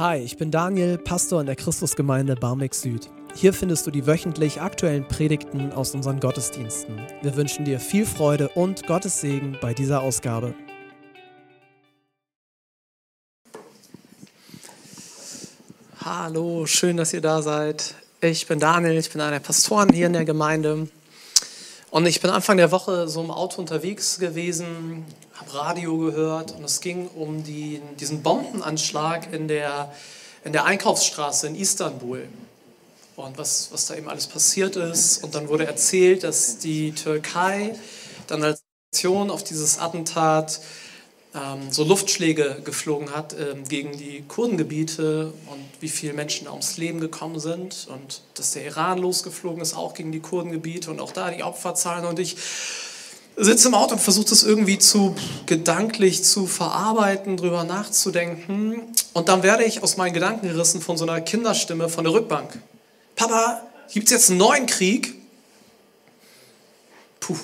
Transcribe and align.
Hi, 0.00 0.16
ich 0.16 0.38
bin 0.38 0.50
Daniel, 0.50 0.96
Pastor 0.96 1.42
in 1.42 1.46
der 1.46 1.56
Christusgemeinde 1.56 2.34
Barmbek 2.34 2.74
Süd. 2.74 3.10
Hier 3.34 3.52
findest 3.52 3.86
du 3.86 3.90
die 3.90 4.06
wöchentlich 4.06 4.58
aktuellen 4.58 5.06
Predigten 5.06 5.72
aus 5.72 5.94
unseren 5.94 6.20
Gottesdiensten. 6.20 6.98
Wir 7.20 7.36
wünschen 7.36 7.66
dir 7.66 7.78
viel 7.78 8.06
Freude 8.06 8.48
und 8.48 8.86
Gottes 8.86 9.20
Segen 9.20 9.58
bei 9.60 9.74
dieser 9.74 10.00
Ausgabe. 10.00 10.54
Hallo, 16.02 16.64
schön, 16.64 16.96
dass 16.96 17.12
ihr 17.12 17.20
da 17.20 17.42
seid. 17.42 17.94
Ich 18.22 18.46
bin 18.46 18.58
Daniel, 18.58 18.96
ich 18.96 19.10
bin 19.10 19.20
einer 19.20 19.32
der 19.32 19.40
Pastoren 19.40 19.92
hier 19.92 20.06
in 20.06 20.14
der 20.14 20.24
Gemeinde. 20.24 20.88
Und 21.90 22.06
ich 22.06 22.22
bin 22.22 22.30
Anfang 22.30 22.56
der 22.56 22.72
Woche 22.72 23.06
so 23.06 23.20
im 23.22 23.30
Auto 23.30 23.60
unterwegs 23.60 24.18
gewesen, 24.18 25.04
Radio 25.54 25.98
gehört 25.98 26.52
und 26.52 26.64
es 26.64 26.80
ging 26.80 27.08
um 27.08 27.42
die, 27.44 27.80
diesen 27.98 28.22
Bombenanschlag 28.22 29.32
in 29.32 29.48
der, 29.48 29.92
in 30.44 30.52
der 30.52 30.64
Einkaufsstraße 30.64 31.46
in 31.46 31.54
Istanbul 31.54 32.26
und 33.16 33.38
was, 33.38 33.68
was 33.72 33.86
da 33.86 33.94
eben 33.94 34.08
alles 34.08 34.26
passiert 34.26 34.76
ist. 34.76 35.22
Und 35.22 35.34
dann 35.34 35.48
wurde 35.48 35.66
erzählt, 35.66 36.24
dass 36.24 36.58
die 36.58 36.92
Türkei 36.92 37.74
dann 38.26 38.42
als 38.42 38.62
Reaktion 38.92 39.30
auf 39.30 39.44
dieses 39.44 39.78
Attentat 39.78 40.60
ähm, 41.34 41.70
so 41.70 41.84
Luftschläge 41.84 42.60
geflogen 42.64 43.14
hat 43.14 43.36
ähm, 43.38 43.64
gegen 43.68 43.96
die 43.96 44.24
Kurdengebiete 44.26 45.32
und 45.46 45.64
wie 45.80 45.88
viele 45.88 46.12
Menschen 46.12 46.46
da 46.46 46.50
ums 46.50 46.76
Leben 46.76 47.00
gekommen 47.00 47.38
sind 47.38 47.86
und 47.88 48.22
dass 48.34 48.52
der 48.52 48.64
Iran 48.64 48.98
losgeflogen 48.98 49.60
ist, 49.60 49.74
auch 49.74 49.94
gegen 49.94 50.10
die 50.10 50.20
Kurdengebiete 50.20 50.90
und 50.90 51.00
auch 51.00 51.12
da 51.12 51.30
die 51.30 51.44
Opferzahlen. 51.44 52.04
Und 52.04 52.18
ich 52.18 52.36
sitze 53.44 53.68
im 53.68 53.74
Auto 53.74 53.94
und 53.94 54.00
versuche 54.00 54.28
das 54.28 54.42
irgendwie 54.42 54.78
zu 54.78 55.14
gedanklich 55.46 56.24
zu 56.24 56.46
verarbeiten, 56.46 57.36
drüber 57.36 57.64
nachzudenken. 57.64 58.82
Und 59.12 59.28
dann 59.28 59.42
werde 59.42 59.64
ich 59.64 59.82
aus 59.82 59.96
meinen 59.96 60.12
Gedanken 60.12 60.48
gerissen 60.48 60.80
von 60.80 60.96
so 60.96 61.04
einer 61.04 61.20
Kinderstimme 61.20 61.88
von 61.88 62.04
der 62.04 62.12
Rückbank. 62.12 62.58
Papa, 63.16 63.62
gibt 63.92 64.06
es 64.06 64.12
jetzt 64.12 64.30
einen 64.30 64.38
neuen 64.38 64.66
Krieg? 64.66 65.14
Puh. 67.20 67.36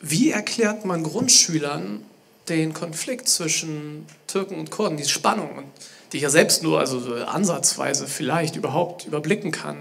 Wie 0.00 0.30
erklärt 0.30 0.84
man 0.84 1.02
Grundschülern, 1.02 2.04
den 2.48 2.74
Konflikt 2.74 3.28
zwischen 3.28 4.06
Türken 4.26 4.58
und 4.58 4.70
Kurden, 4.70 4.96
die 4.96 5.04
Spannung, 5.04 5.64
die 6.12 6.16
ich 6.16 6.22
ja 6.24 6.30
selbst 6.30 6.62
nur 6.62 6.80
also 6.80 7.14
ansatzweise 7.14 8.06
vielleicht 8.06 8.56
überhaupt 8.56 9.06
überblicken 9.06 9.52
kann. 9.52 9.76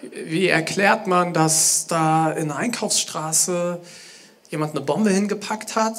Wie 0.00 0.48
erklärt 0.48 1.06
man, 1.06 1.32
dass 1.32 1.86
da 1.86 2.32
in 2.32 2.48
der 2.48 2.56
Einkaufsstraße 2.56 3.80
jemand 4.50 4.76
eine 4.76 4.84
Bombe 4.84 5.10
hingepackt 5.10 5.76
hat, 5.76 5.96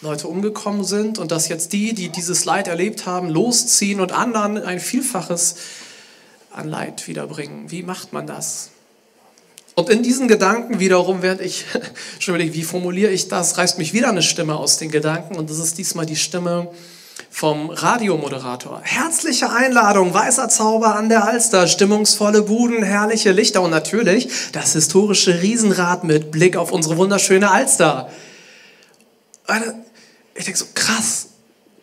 Leute 0.00 0.28
umgekommen 0.28 0.84
sind 0.84 1.18
und 1.18 1.32
dass 1.32 1.48
jetzt 1.48 1.72
die, 1.72 1.92
die 1.94 2.08
dieses 2.08 2.44
Leid 2.44 2.68
erlebt 2.68 3.06
haben, 3.06 3.28
losziehen 3.28 4.00
und 4.00 4.12
anderen 4.12 4.58
ein 4.58 4.80
Vielfaches 4.80 5.56
an 6.52 6.68
Leid 6.68 7.08
wiederbringen? 7.08 7.70
Wie 7.70 7.82
macht 7.82 8.12
man 8.12 8.26
das? 8.26 8.70
Und 9.74 9.90
in 9.90 10.02
diesen 10.02 10.26
Gedanken 10.26 10.80
wiederum, 10.80 11.22
während 11.22 11.40
ich 11.40 11.64
überlege, 12.26 12.54
wie 12.54 12.64
formuliere 12.64 13.12
ich 13.12 13.28
das, 13.28 13.58
reißt 13.58 13.78
mich 13.78 13.92
wieder 13.92 14.08
eine 14.08 14.22
Stimme 14.22 14.56
aus 14.56 14.78
den 14.78 14.90
Gedanken 14.90 15.36
und 15.36 15.50
das 15.50 15.58
ist 15.58 15.78
diesmal 15.78 16.06
die 16.06 16.16
Stimme 16.16 16.68
vom 17.30 17.70
Radiomoderator. 17.70 18.80
Herzliche 18.82 19.50
Einladung, 19.50 20.12
weißer 20.12 20.48
Zauber 20.48 20.94
an 20.96 21.08
der 21.08 21.24
Alster, 21.24 21.66
stimmungsvolle 21.66 22.42
Buden, 22.42 22.82
herrliche 22.82 23.32
Lichter 23.32 23.62
und 23.62 23.70
natürlich 23.70 24.28
das 24.52 24.72
historische 24.72 25.42
Riesenrad 25.42 26.04
mit 26.04 26.30
Blick 26.30 26.56
auf 26.56 26.72
unsere 26.72 26.96
wunderschöne 26.96 27.50
Alster. 27.50 28.10
Ich 30.34 30.44
denke 30.44 30.58
so, 30.58 30.66
krass, 30.74 31.28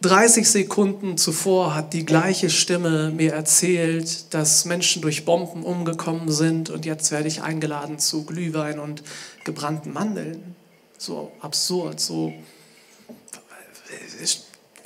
30 0.02 0.48
Sekunden 0.48 1.18
zuvor 1.18 1.74
hat 1.74 1.94
die 1.94 2.06
gleiche 2.06 2.52
Stimme 2.52 3.10
mir 3.10 3.34
erzählt, 3.34 4.34
dass 4.34 4.66
Menschen 4.66 5.02
durch 5.02 5.26
Bomben 5.26 5.64
umgekommen 5.64 6.32
sind 6.32 6.70
und 6.70 6.86
jetzt 6.86 7.12
werde 7.12 7.28
ich 7.28 7.42
eingeladen 7.42 7.98
zu 7.98 8.24
Glühwein 8.24 8.78
und 8.78 9.02
gebrannten 9.46 9.94
Mandeln. 9.94 10.56
So 10.98 11.32
absurd, 11.42 12.00
so. 12.00 12.34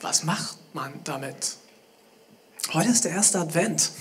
Was 0.01 0.23
macht 0.23 0.57
man 0.73 0.93
damit? 1.03 1.57
Heute 2.73 2.89
ist 2.89 3.05
der 3.05 3.11
erste 3.11 3.39
Advent. 3.39 3.91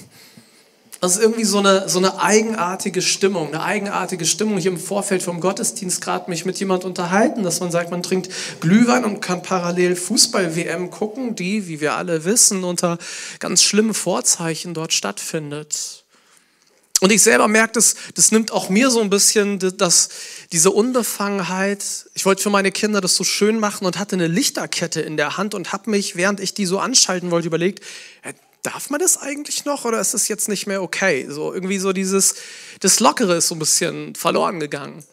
Das 1.00 1.16
ist 1.16 1.22
irgendwie 1.22 1.44
so 1.44 1.58
eine, 1.58 1.88
so 1.88 1.98
eine 1.98 2.20
eigenartige 2.20 3.02
Stimmung, 3.02 3.48
eine 3.48 3.62
eigenartige 3.62 4.24
Stimmung. 4.24 4.58
Ich 4.58 4.66
im 4.66 4.78
Vorfeld 4.78 5.22
vom 5.22 5.40
Gottesdienst 5.40 6.00
gerade 6.00 6.28
mich 6.28 6.44
mit 6.44 6.58
jemand 6.58 6.84
unterhalten, 6.84 7.44
dass 7.44 7.60
man 7.60 7.70
sagt, 7.70 7.92
man 7.92 8.02
trinkt 8.02 8.30
Glühwein 8.60 9.04
und 9.04 9.20
kann 9.20 9.42
parallel 9.42 9.94
Fußball-WM 9.94 10.90
gucken, 10.90 11.36
die, 11.36 11.68
wie 11.68 11.80
wir 11.80 11.94
alle 11.94 12.24
wissen, 12.24 12.64
unter 12.64 12.98
ganz 13.38 13.62
schlimmen 13.62 13.94
Vorzeichen 13.94 14.74
dort 14.74 14.92
stattfindet. 14.92 16.04
Und 17.00 17.12
ich 17.12 17.22
selber 17.22 17.46
merke, 17.46 17.74
das, 17.74 17.94
das 18.14 18.32
nimmt 18.32 18.50
auch 18.50 18.68
mir 18.70 18.90
so 18.90 19.00
ein 19.00 19.10
bisschen 19.10 19.58
das, 19.58 20.08
diese 20.50 20.72
Unbefangenheit. 20.72 21.84
Ich 22.14 22.26
wollte 22.26 22.42
für 22.42 22.50
meine 22.50 22.72
Kinder 22.72 23.00
das 23.00 23.14
so 23.14 23.22
schön 23.22 23.60
machen 23.60 23.86
und 23.86 23.98
hatte 23.98 24.16
eine 24.16 24.26
Lichterkette 24.26 25.00
in 25.00 25.16
der 25.16 25.36
Hand 25.36 25.54
und 25.54 25.72
habe 25.72 25.90
mich, 25.90 26.16
während 26.16 26.40
ich 26.40 26.54
die 26.54 26.66
so 26.66 26.80
anschalten 26.80 27.30
wollte, 27.30 27.46
überlegt, 27.46 27.84
darf 28.62 28.90
man 28.90 29.00
das 29.00 29.16
eigentlich 29.16 29.64
noch 29.64 29.84
oder 29.84 30.00
ist 30.00 30.14
das 30.14 30.26
jetzt 30.26 30.48
nicht 30.48 30.66
mehr 30.66 30.82
okay? 30.82 31.26
So 31.28 31.54
irgendwie 31.54 31.78
so 31.78 31.92
dieses, 31.92 32.34
das 32.80 32.98
Lockere 32.98 33.36
ist 33.36 33.48
so 33.48 33.54
ein 33.54 33.60
bisschen 33.60 34.16
verloren 34.16 34.58
gegangen. 34.58 35.04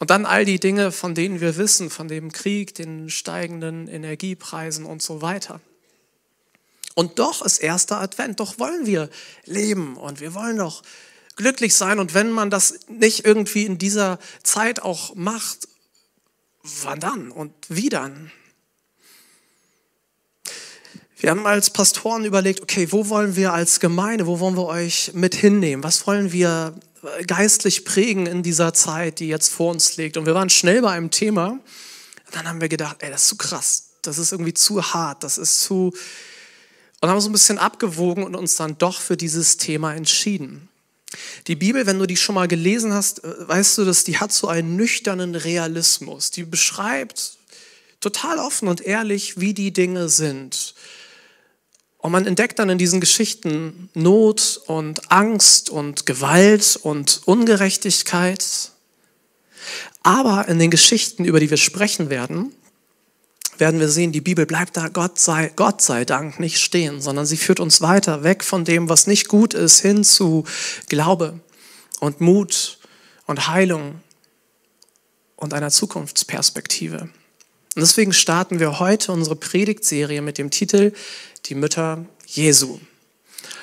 Und 0.00 0.10
dann 0.10 0.26
all 0.26 0.44
die 0.44 0.60
Dinge, 0.60 0.92
von 0.92 1.14
denen 1.14 1.40
wir 1.40 1.56
wissen, 1.56 1.90
von 1.90 2.08
dem 2.08 2.30
Krieg, 2.32 2.74
den 2.74 3.10
steigenden 3.10 3.88
Energiepreisen 3.88 4.84
und 4.84 5.02
so 5.02 5.22
weiter. 5.22 5.60
Und 6.98 7.20
doch 7.20 7.42
ist 7.42 7.58
erster 7.58 8.00
Advent, 8.00 8.40
doch 8.40 8.58
wollen 8.58 8.84
wir 8.84 9.08
leben 9.44 9.96
und 9.96 10.18
wir 10.18 10.34
wollen 10.34 10.56
doch 10.56 10.82
glücklich 11.36 11.76
sein. 11.76 12.00
Und 12.00 12.12
wenn 12.12 12.32
man 12.32 12.50
das 12.50 12.80
nicht 12.88 13.24
irgendwie 13.24 13.66
in 13.66 13.78
dieser 13.78 14.18
Zeit 14.42 14.82
auch 14.82 15.14
macht, 15.14 15.68
wann 16.64 16.98
dann 16.98 17.30
und 17.30 17.52
wie 17.68 17.88
dann? 17.88 18.32
Wir 21.18 21.30
haben 21.30 21.46
als 21.46 21.70
Pastoren 21.70 22.24
überlegt, 22.24 22.62
okay, 22.62 22.90
wo 22.90 23.08
wollen 23.08 23.36
wir 23.36 23.52
als 23.52 23.78
Gemeinde, 23.78 24.26
wo 24.26 24.40
wollen 24.40 24.56
wir 24.56 24.66
euch 24.66 25.12
mit 25.14 25.36
hinnehmen? 25.36 25.84
Was 25.84 26.04
wollen 26.08 26.32
wir 26.32 26.74
geistlich 27.28 27.84
prägen 27.84 28.26
in 28.26 28.42
dieser 28.42 28.74
Zeit, 28.74 29.20
die 29.20 29.28
jetzt 29.28 29.52
vor 29.52 29.70
uns 29.70 29.96
liegt? 29.98 30.16
Und 30.16 30.26
wir 30.26 30.34
waren 30.34 30.50
schnell 30.50 30.82
bei 30.82 30.90
einem 30.90 31.12
Thema. 31.12 31.50
Und 31.50 31.60
dann 32.32 32.48
haben 32.48 32.60
wir 32.60 32.68
gedacht, 32.68 32.96
ey, 32.98 33.10
das 33.12 33.22
ist 33.22 33.28
zu 33.28 33.36
krass. 33.36 33.84
Das 34.02 34.18
ist 34.18 34.32
irgendwie 34.32 34.54
zu 34.54 34.82
hart. 34.82 35.22
Das 35.22 35.38
ist 35.38 35.60
zu. 35.60 35.92
Und 37.00 37.08
haben 37.08 37.20
so 37.20 37.28
ein 37.28 37.32
bisschen 37.32 37.58
abgewogen 37.58 38.24
und 38.24 38.34
uns 38.34 38.56
dann 38.56 38.76
doch 38.78 39.00
für 39.00 39.16
dieses 39.16 39.56
Thema 39.56 39.94
entschieden. 39.94 40.68
Die 41.46 41.56
Bibel, 41.56 41.86
wenn 41.86 41.98
du 41.98 42.06
die 42.06 42.16
schon 42.16 42.34
mal 42.34 42.48
gelesen 42.48 42.92
hast, 42.92 43.24
äh, 43.24 43.48
weißt 43.48 43.78
du, 43.78 43.84
dass 43.84 44.04
die 44.04 44.18
hat 44.18 44.32
so 44.32 44.48
einen 44.48 44.76
nüchternen 44.76 45.34
Realismus. 45.34 46.30
Die 46.30 46.44
beschreibt 46.44 47.38
total 48.00 48.38
offen 48.38 48.68
und 48.68 48.80
ehrlich, 48.80 49.40
wie 49.40 49.54
die 49.54 49.72
Dinge 49.72 50.08
sind. 50.08 50.74
Und 51.98 52.12
man 52.12 52.26
entdeckt 52.26 52.58
dann 52.58 52.70
in 52.70 52.78
diesen 52.78 53.00
Geschichten 53.00 53.90
Not 53.94 54.60
und 54.66 55.10
Angst 55.10 55.68
und 55.68 56.06
Gewalt 56.06 56.78
und 56.82 57.22
Ungerechtigkeit. 57.24 58.70
Aber 60.02 60.46
in 60.48 60.58
den 60.58 60.70
Geschichten, 60.70 61.24
über 61.24 61.40
die 61.40 61.50
wir 61.50 61.56
sprechen 61.56 62.08
werden, 62.08 62.54
werden 63.60 63.80
wir 63.80 63.88
sehen, 63.88 64.12
die 64.12 64.20
Bibel 64.20 64.46
bleibt 64.46 64.76
da 64.76 64.88
Gott 64.88 65.18
sei, 65.18 65.50
Gott 65.56 65.82
sei 65.82 66.04
Dank 66.04 66.38
nicht 66.38 66.60
stehen, 66.60 67.00
sondern 67.00 67.26
sie 67.26 67.36
führt 67.36 67.60
uns 67.60 67.80
weiter 67.80 68.22
weg 68.22 68.44
von 68.44 68.64
dem, 68.64 68.88
was 68.88 69.06
nicht 69.06 69.28
gut 69.28 69.54
ist, 69.54 69.80
hin 69.80 70.04
zu 70.04 70.44
Glaube 70.88 71.40
und 72.00 72.20
Mut 72.20 72.78
und 73.26 73.48
Heilung 73.48 74.00
und 75.36 75.54
einer 75.54 75.70
Zukunftsperspektive. 75.70 77.00
Und 77.78 77.82
deswegen 77.82 78.12
starten 78.12 78.60
wir 78.60 78.78
heute 78.78 79.12
unsere 79.12 79.36
Predigtserie 79.36 80.22
mit 80.22 80.38
dem 80.38 80.50
Titel 80.50 80.92
Die 81.46 81.54
Mütter 81.54 82.04
Jesu. 82.26 82.78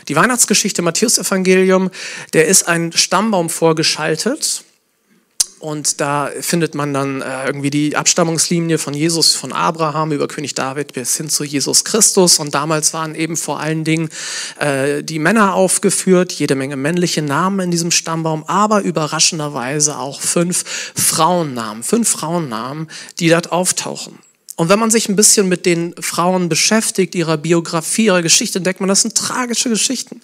Die 0.07 0.15
Weihnachtsgeschichte 0.15 0.81
Matthäus 0.81 1.17
Evangelium, 1.17 1.89
der 2.33 2.47
ist 2.47 2.67
ein 2.67 2.91
Stammbaum 2.91 3.49
vorgeschaltet 3.49 4.64
und 5.59 6.01
da 6.01 6.29
findet 6.41 6.75
man 6.75 6.93
dann 6.93 7.21
äh, 7.21 7.45
irgendwie 7.45 7.69
die 7.69 7.95
Abstammungslinie 7.95 8.77
von 8.77 8.93
Jesus, 8.93 9.35
von 9.35 9.53
Abraham 9.53 10.11
über 10.11 10.27
König 10.27 10.53
David 10.53 10.93
bis 10.93 11.15
hin 11.17 11.29
zu 11.29 11.43
Jesus 11.43 11.85
Christus. 11.85 12.39
Und 12.39 12.53
damals 12.53 12.93
waren 12.93 13.15
eben 13.15 13.37
vor 13.37 13.59
allen 13.59 13.83
Dingen 13.83 14.09
äh, 14.59 15.01
die 15.01 15.17
Männer 15.17 15.53
aufgeführt, 15.55 16.33
jede 16.33 16.55
Menge 16.55 16.75
männliche 16.75 17.21
Namen 17.21 17.61
in 17.61 17.71
diesem 17.71 17.91
Stammbaum, 17.91 18.43
aber 18.43 18.81
überraschenderweise 18.81 19.97
auch 19.97 20.21
fünf 20.21 20.63
Frauennamen, 20.95 21.83
fünf 21.83 22.09
Frauennamen, 22.09 22.87
die 23.19 23.29
dort 23.29 23.51
auftauchen. 23.51 24.19
Und 24.57 24.69
wenn 24.69 24.79
man 24.79 24.91
sich 24.91 25.09
ein 25.09 25.15
bisschen 25.15 25.49
mit 25.49 25.65
den 25.65 25.95
Frauen 25.99 26.47
beschäftigt, 26.47 27.15
ihrer 27.15 27.37
Biografie, 27.37 28.05
ihrer 28.05 28.21
Geschichte, 28.21 28.59
entdeckt 28.59 28.79
man, 28.81 28.89
das 28.89 29.01
sind 29.01 29.15
tragische 29.15 29.69
Geschichten. 29.69 30.21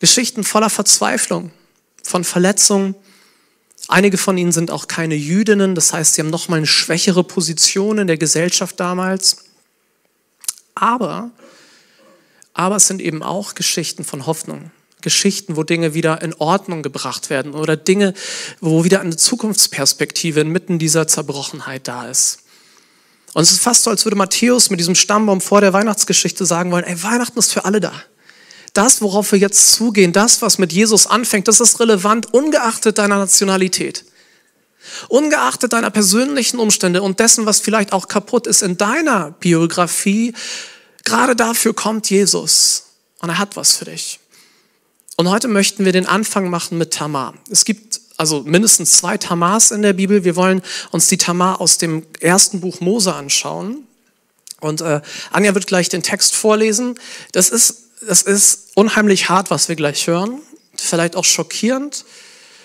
Geschichten 0.00 0.42
voller 0.44 0.68
Verzweiflung, 0.68 1.50
von 2.02 2.24
Verletzungen, 2.24 2.94
Einige 3.88 4.18
von 4.18 4.36
ihnen 4.36 4.52
sind 4.52 4.70
auch 4.70 4.88
keine 4.88 5.14
Jüdinnen, 5.14 5.74
das 5.74 5.92
heißt, 5.92 6.14
sie 6.14 6.22
haben 6.22 6.30
noch 6.30 6.48
mal 6.48 6.56
eine 6.56 6.66
schwächere 6.66 7.22
Position 7.22 7.98
in 7.98 8.06
der 8.06 8.18
Gesellschaft 8.18 8.80
damals. 8.80 9.44
Aber 10.74 11.30
aber 12.56 12.76
es 12.76 12.86
sind 12.86 13.02
eben 13.02 13.22
auch 13.22 13.54
Geschichten 13.54 14.02
von 14.02 14.24
Hoffnung. 14.24 14.70
Geschichten, 15.02 15.56
wo 15.56 15.62
Dinge 15.62 15.92
wieder 15.92 16.22
in 16.22 16.32
Ordnung 16.34 16.82
gebracht 16.82 17.28
werden 17.28 17.52
oder 17.52 17.76
Dinge, 17.76 18.14
wo 18.60 18.82
wieder 18.82 19.00
eine 19.02 19.14
Zukunftsperspektive 19.14 20.40
inmitten 20.40 20.78
dieser 20.78 21.06
Zerbrochenheit 21.06 21.86
da 21.86 22.08
ist. 22.08 22.38
Und 23.34 23.42
es 23.42 23.52
ist 23.52 23.60
fast 23.60 23.84
so, 23.84 23.90
als 23.90 24.06
würde 24.06 24.16
Matthäus 24.16 24.70
mit 24.70 24.80
diesem 24.80 24.94
Stammbaum 24.94 25.42
vor 25.42 25.60
der 25.60 25.74
Weihnachtsgeschichte 25.74 26.46
sagen 26.46 26.72
wollen, 26.72 26.84
ey, 26.84 27.02
Weihnachten 27.02 27.38
ist 27.38 27.52
für 27.52 27.66
alle 27.66 27.78
da. 27.78 27.92
Das, 28.76 29.00
worauf 29.00 29.32
wir 29.32 29.38
jetzt 29.38 29.72
zugehen, 29.72 30.12
das, 30.12 30.42
was 30.42 30.58
mit 30.58 30.72
Jesus 30.72 31.06
anfängt, 31.06 31.48
das 31.48 31.60
ist 31.60 31.80
relevant, 31.80 32.34
ungeachtet 32.34 32.98
deiner 32.98 33.16
Nationalität. 33.16 34.04
Ungeachtet 35.08 35.72
deiner 35.72 35.90
persönlichen 35.90 36.58
Umstände 36.58 37.02
und 37.02 37.18
dessen, 37.18 37.46
was 37.46 37.60
vielleicht 37.60 37.92
auch 37.92 38.06
kaputt 38.06 38.46
ist 38.46 38.62
in 38.62 38.76
deiner 38.76 39.30
Biografie, 39.32 40.34
gerade 41.04 41.34
dafür 41.34 41.74
kommt 41.74 42.10
Jesus 42.10 42.84
und 43.20 43.30
er 43.30 43.38
hat 43.38 43.56
was 43.56 43.76
für 43.76 43.86
dich. 43.86 44.20
Und 45.16 45.30
heute 45.30 45.48
möchten 45.48 45.86
wir 45.86 45.92
den 45.92 46.06
Anfang 46.06 46.50
machen 46.50 46.76
mit 46.76 46.92
Tamar. 46.92 47.32
Es 47.50 47.64
gibt 47.64 48.00
also 48.18 48.42
mindestens 48.42 48.92
zwei 48.92 49.16
Tamars 49.16 49.70
in 49.70 49.80
der 49.80 49.94
Bibel. 49.94 50.24
Wir 50.24 50.36
wollen 50.36 50.60
uns 50.90 51.08
die 51.08 51.16
Tamar 51.16 51.62
aus 51.62 51.78
dem 51.78 52.06
ersten 52.20 52.60
Buch 52.60 52.80
Mose 52.80 53.14
anschauen. 53.14 53.86
Und 54.60 54.82
äh, 54.82 55.00
Anja 55.32 55.54
wird 55.54 55.66
gleich 55.66 55.88
den 55.88 56.02
Text 56.02 56.34
vorlesen. 56.34 56.98
Das 57.32 57.48
ist, 57.48 57.85
das 58.06 58.22
ist 58.22 58.70
unheimlich 58.74 59.28
hart, 59.28 59.50
was 59.50 59.68
wir 59.68 59.76
gleich 59.76 60.06
hören. 60.06 60.40
Vielleicht 60.76 61.16
auch 61.16 61.24
schockierend. 61.24 62.04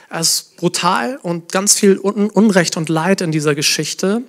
Es 0.09 0.29
ist 0.29 0.57
brutal 0.57 1.19
und 1.21 1.51
ganz 1.51 1.75
viel 1.75 1.97
Unrecht 1.97 2.77
und 2.77 2.89
Leid 2.89 3.21
in 3.21 3.31
dieser 3.31 3.55
Geschichte. 3.55 4.23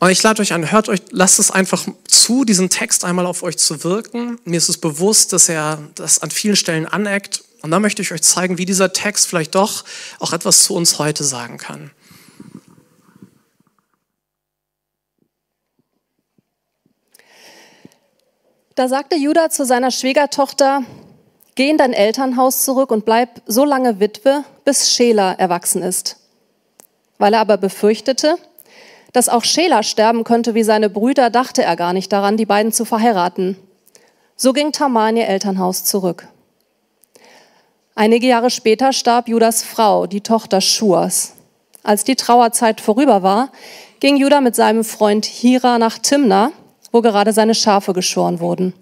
Und 0.00 0.10
ich 0.10 0.22
lade 0.22 0.40
euch 0.40 0.52
ein, 0.52 0.70
hört 0.70 0.88
euch, 0.88 1.00
lasst 1.10 1.40
es 1.40 1.50
einfach 1.50 1.84
zu, 2.06 2.44
diesen 2.44 2.70
Text 2.70 3.04
einmal 3.04 3.26
auf 3.26 3.42
euch 3.42 3.58
zu 3.58 3.82
wirken. 3.82 4.38
Mir 4.44 4.58
ist 4.58 4.68
es 4.68 4.78
bewusst, 4.78 5.32
dass 5.32 5.48
er 5.48 5.82
das 5.96 6.20
an 6.20 6.30
vielen 6.30 6.54
Stellen 6.54 6.86
aneckt. 6.86 7.42
Und 7.62 7.72
da 7.72 7.80
möchte 7.80 8.00
ich 8.02 8.12
euch 8.12 8.22
zeigen, 8.22 8.58
wie 8.58 8.64
dieser 8.64 8.92
Text 8.92 9.26
vielleicht 9.26 9.56
doch 9.56 9.84
auch 10.20 10.32
etwas 10.32 10.62
zu 10.62 10.74
uns 10.74 11.00
heute 11.00 11.24
sagen 11.24 11.58
kann. 11.58 11.90
Da 18.78 18.86
sagte 18.86 19.16
Judah 19.16 19.50
zu 19.50 19.64
seiner 19.64 19.90
Schwiegertochter, 19.90 20.84
geh 21.56 21.68
in 21.68 21.78
dein 21.78 21.92
Elternhaus 21.92 22.64
zurück 22.64 22.92
und 22.92 23.04
bleib 23.04 23.42
so 23.44 23.64
lange 23.64 23.98
Witwe, 23.98 24.44
bis 24.64 24.92
Schela 24.92 25.32
erwachsen 25.32 25.82
ist. 25.82 26.18
Weil 27.18 27.34
er 27.34 27.40
aber 27.40 27.56
befürchtete, 27.56 28.36
dass 29.12 29.28
auch 29.28 29.42
Schela 29.42 29.82
sterben 29.82 30.22
könnte 30.22 30.54
wie 30.54 30.62
seine 30.62 30.90
Brüder, 30.90 31.28
dachte 31.28 31.64
er 31.64 31.74
gar 31.74 31.92
nicht 31.92 32.12
daran, 32.12 32.36
die 32.36 32.46
beiden 32.46 32.70
zu 32.70 32.84
verheiraten. 32.84 33.56
So 34.36 34.52
ging 34.52 34.70
Tamar 34.70 35.10
in 35.10 35.16
ihr 35.16 35.26
Elternhaus 35.26 35.82
zurück. 35.82 36.28
Einige 37.96 38.28
Jahre 38.28 38.50
später 38.50 38.92
starb 38.92 39.26
Judas 39.26 39.64
Frau, 39.64 40.06
die 40.06 40.20
Tochter 40.20 40.60
Schuas. 40.60 41.32
Als 41.82 42.04
die 42.04 42.14
Trauerzeit 42.14 42.80
vorüber 42.80 43.24
war, 43.24 43.50
ging 43.98 44.16
Judah 44.16 44.40
mit 44.40 44.54
seinem 44.54 44.84
Freund 44.84 45.24
Hira 45.24 45.80
nach 45.80 45.98
Timna, 45.98 46.52
wo 46.92 47.00
gerade 47.00 47.32
seine 47.32 47.54
Schafe 47.54 47.92
geschoren 47.92 48.40
wurden. 48.40 48.74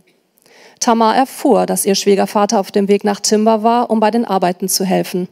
Tamar 0.81 1.17
erfuhr, 1.17 1.67
dass 1.67 1.87
ihr 1.87 1.95
Schwiegervater 1.95 2.61
auf 2.61 2.71
dem 2.71 2.89
Weg 2.89 3.05
nach 3.05 3.21
Timber 3.21 3.63
war, 3.63 3.91
um 3.91 4.01
bei 4.01 4.11
den 4.11 4.25
Arbeiten 4.25 4.69
zu 4.69 4.85
helfen. 4.85 5.29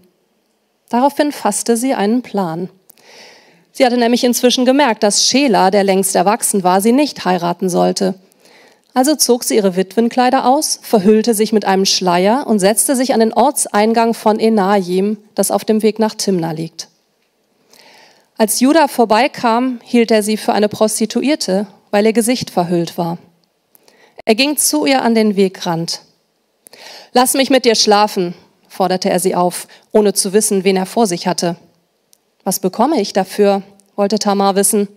Daraufhin 0.89 1.33
fasste 1.33 1.77
sie 1.77 1.95
einen 1.95 2.23
Plan. 2.23 2.69
Sie 3.73 3.85
hatte 3.85 3.97
nämlich 3.97 4.25
inzwischen 4.25 4.65
gemerkt, 4.65 5.03
dass 5.03 5.27
Schela, 5.27 5.71
der 5.71 5.85
längst 5.85 6.15
erwachsen 6.15 6.63
war, 6.63 6.81
sie 6.81 6.93
nicht 6.93 7.25
heiraten 7.25 7.69
sollte. 7.69 8.15
Also 8.95 9.17
zog 9.17 9.43
sie 9.43 9.57
ihre 9.57 9.75
Witwenkleider 9.75 10.47
aus, 10.47 10.79
verhüllte 10.81 11.35
sich 11.35 11.53
mit 11.53 11.65
einem 11.65 11.85
Schleier 11.85 12.47
und 12.47 12.61
setzte 12.61 12.95
sich 12.95 13.13
an 13.13 13.19
den 13.19 13.33
Ortseingang 13.33 14.15
von 14.15 14.39
Enajim, 14.39 15.19
das 15.35 15.51
auf 15.51 15.65
dem 15.65 15.83
Weg 15.83 15.99
nach 15.99 16.15
Timna 16.15 16.53
liegt. 16.53 16.89
Als 18.39 18.61
Judah 18.61 18.87
vorbeikam, 18.87 19.81
hielt 19.83 20.13
er 20.13 20.23
sie 20.23 20.37
für 20.37 20.53
eine 20.53 20.69
Prostituierte, 20.69 21.67
weil 21.95 22.07
ihr 22.07 22.13
Gesicht 22.13 22.51
verhüllt 22.51 22.99
war. 22.99 23.19
Er 24.25 24.35
ging 24.35 24.57
zu 24.57 24.85
ihr 24.85 25.03
an 25.03 25.15
den 25.15 25.37
Wegrand. 25.37 26.01
Lass 27.13 27.35
mich 27.35 27.51
mit 27.51 27.65
dir 27.65 27.77
schlafen, 27.77 28.35
forderte 28.67 29.11
er 29.11 29.21
sie 29.21 29.37
auf, 29.37 29.69
ohne 29.93 30.13
zu 30.13 30.33
wissen, 30.33 30.65
wen 30.65 30.77
er 30.77 30.87
vor 30.87 31.07
sich 31.07 31.29
hatte. 31.29 31.55
Was 32.43 32.59
bekomme 32.59 33.01
ich 33.01 33.13
dafür? 33.13 33.63
wollte 33.95 34.19
Tamar 34.19 34.57
wissen. 34.57 34.89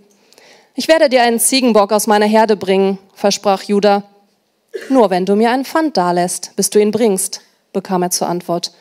Ich 0.73 0.87
werde 0.87 1.07
dir 1.07 1.21
einen 1.21 1.39
Ziegenbock 1.39 1.91
aus 1.91 2.07
meiner 2.07 2.25
Herde 2.25 2.57
bringen, 2.57 2.97
versprach 3.13 3.61
Judah. 3.61 4.01
Nur 4.89 5.11
wenn 5.11 5.27
du 5.27 5.35
mir 5.35 5.51
einen 5.51 5.65
Pfand 5.65 5.97
dalässt, 5.97 6.55
bis 6.55 6.71
du 6.71 6.79
ihn 6.79 6.89
bringst, 6.89 7.41
bekam 7.73 8.01
er 8.01 8.09
zur 8.09 8.27
Antwort. 8.27 8.71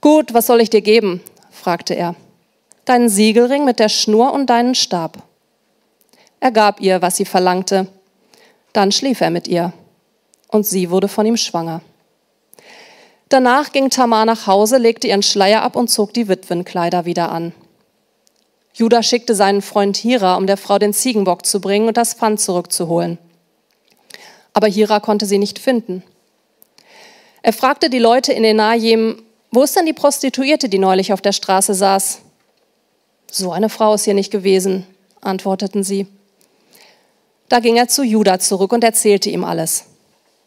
Gut, 0.00 0.32
was 0.32 0.46
soll 0.46 0.62
ich 0.62 0.70
dir 0.70 0.80
geben? 0.80 1.20
fragte 1.50 1.92
er. 1.92 2.14
Deinen 2.86 3.10
Siegelring 3.10 3.66
mit 3.66 3.78
der 3.78 3.90
Schnur 3.90 4.32
und 4.32 4.46
deinen 4.46 4.74
Stab. 4.74 5.27
Er 6.40 6.52
gab 6.52 6.80
ihr, 6.80 7.02
was 7.02 7.16
sie 7.16 7.24
verlangte. 7.24 7.88
Dann 8.72 8.92
schlief 8.92 9.20
er 9.20 9.30
mit 9.30 9.48
ihr. 9.48 9.72
Und 10.48 10.66
sie 10.66 10.90
wurde 10.90 11.08
von 11.08 11.26
ihm 11.26 11.36
schwanger. 11.36 11.82
Danach 13.28 13.72
ging 13.72 13.90
Tamar 13.90 14.24
nach 14.24 14.46
Hause, 14.46 14.78
legte 14.78 15.08
ihren 15.08 15.22
Schleier 15.22 15.62
ab 15.62 15.76
und 15.76 15.88
zog 15.88 16.14
die 16.14 16.28
Witwenkleider 16.28 17.04
wieder 17.04 17.30
an. 17.30 17.52
Judah 18.72 19.02
schickte 19.02 19.34
seinen 19.34 19.60
Freund 19.60 19.96
Hira, 19.96 20.36
um 20.36 20.46
der 20.46 20.56
Frau 20.56 20.78
den 20.78 20.94
Ziegenbock 20.94 21.44
zu 21.44 21.60
bringen 21.60 21.88
und 21.88 21.96
das 21.96 22.14
Pfand 22.14 22.40
zurückzuholen. 22.40 23.18
Aber 24.54 24.68
Hira 24.68 25.00
konnte 25.00 25.26
sie 25.26 25.38
nicht 25.38 25.58
finden. 25.58 26.02
Er 27.42 27.52
fragte 27.52 27.90
die 27.90 27.98
Leute 27.98 28.32
in 28.32 28.44
Enajim, 28.44 29.22
wo 29.50 29.62
ist 29.62 29.76
denn 29.76 29.86
die 29.86 29.92
Prostituierte, 29.92 30.68
die 30.68 30.78
neulich 30.78 31.12
auf 31.12 31.20
der 31.20 31.32
Straße 31.32 31.74
saß? 31.74 32.20
So 33.30 33.52
eine 33.52 33.68
Frau 33.68 33.94
ist 33.94 34.04
hier 34.04 34.14
nicht 34.14 34.30
gewesen, 34.30 34.86
antworteten 35.20 35.82
sie. 35.82 36.06
Da 37.48 37.60
ging 37.60 37.76
er 37.76 37.88
zu 37.88 38.02
Judah 38.02 38.38
zurück 38.38 38.72
und 38.72 38.84
erzählte 38.84 39.30
ihm 39.30 39.44
alles. 39.44 39.84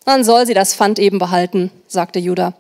Dann 0.06 0.24
soll 0.24 0.46
sie 0.46 0.54
das 0.54 0.74
Pfand 0.74 1.00
eben 1.00 1.20
behalten, 1.20 1.72
sagte 1.88 2.20
Judah. 2.20 2.54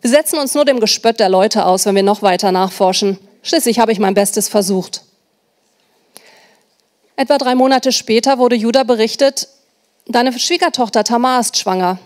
Wir 0.00 0.10
setzen 0.10 0.38
uns 0.38 0.54
nur 0.54 0.64
dem 0.64 0.80
Gespött 0.80 1.20
der 1.20 1.28
Leute 1.28 1.64
aus, 1.64 1.86
wenn 1.86 1.94
wir 1.94 2.02
noch 2.02 2.22
weiter 2.22 2.52
nachforschen. 2.52 3.18
Schließlich 3.42 3.78
habe 3.78 3.92
ich 3.92 3.98
mein 3.98 4.14
Bestes 4.14 4.48
versucht. 4.48 5.02
Etwa 7.16 7.38
drei 7.38 7.54
Monate 7.54 7.92
später 7.92 8.38
wurde 8.38 8.56
Judah 8.56 8.84
berichtet, 8.84 9.48
deine 10.06 10.36
Schwiegertochter 10.38 11.04
Tamar 11.04 11.40
ist 11.40 11.56
schwanger. 11.56 11.98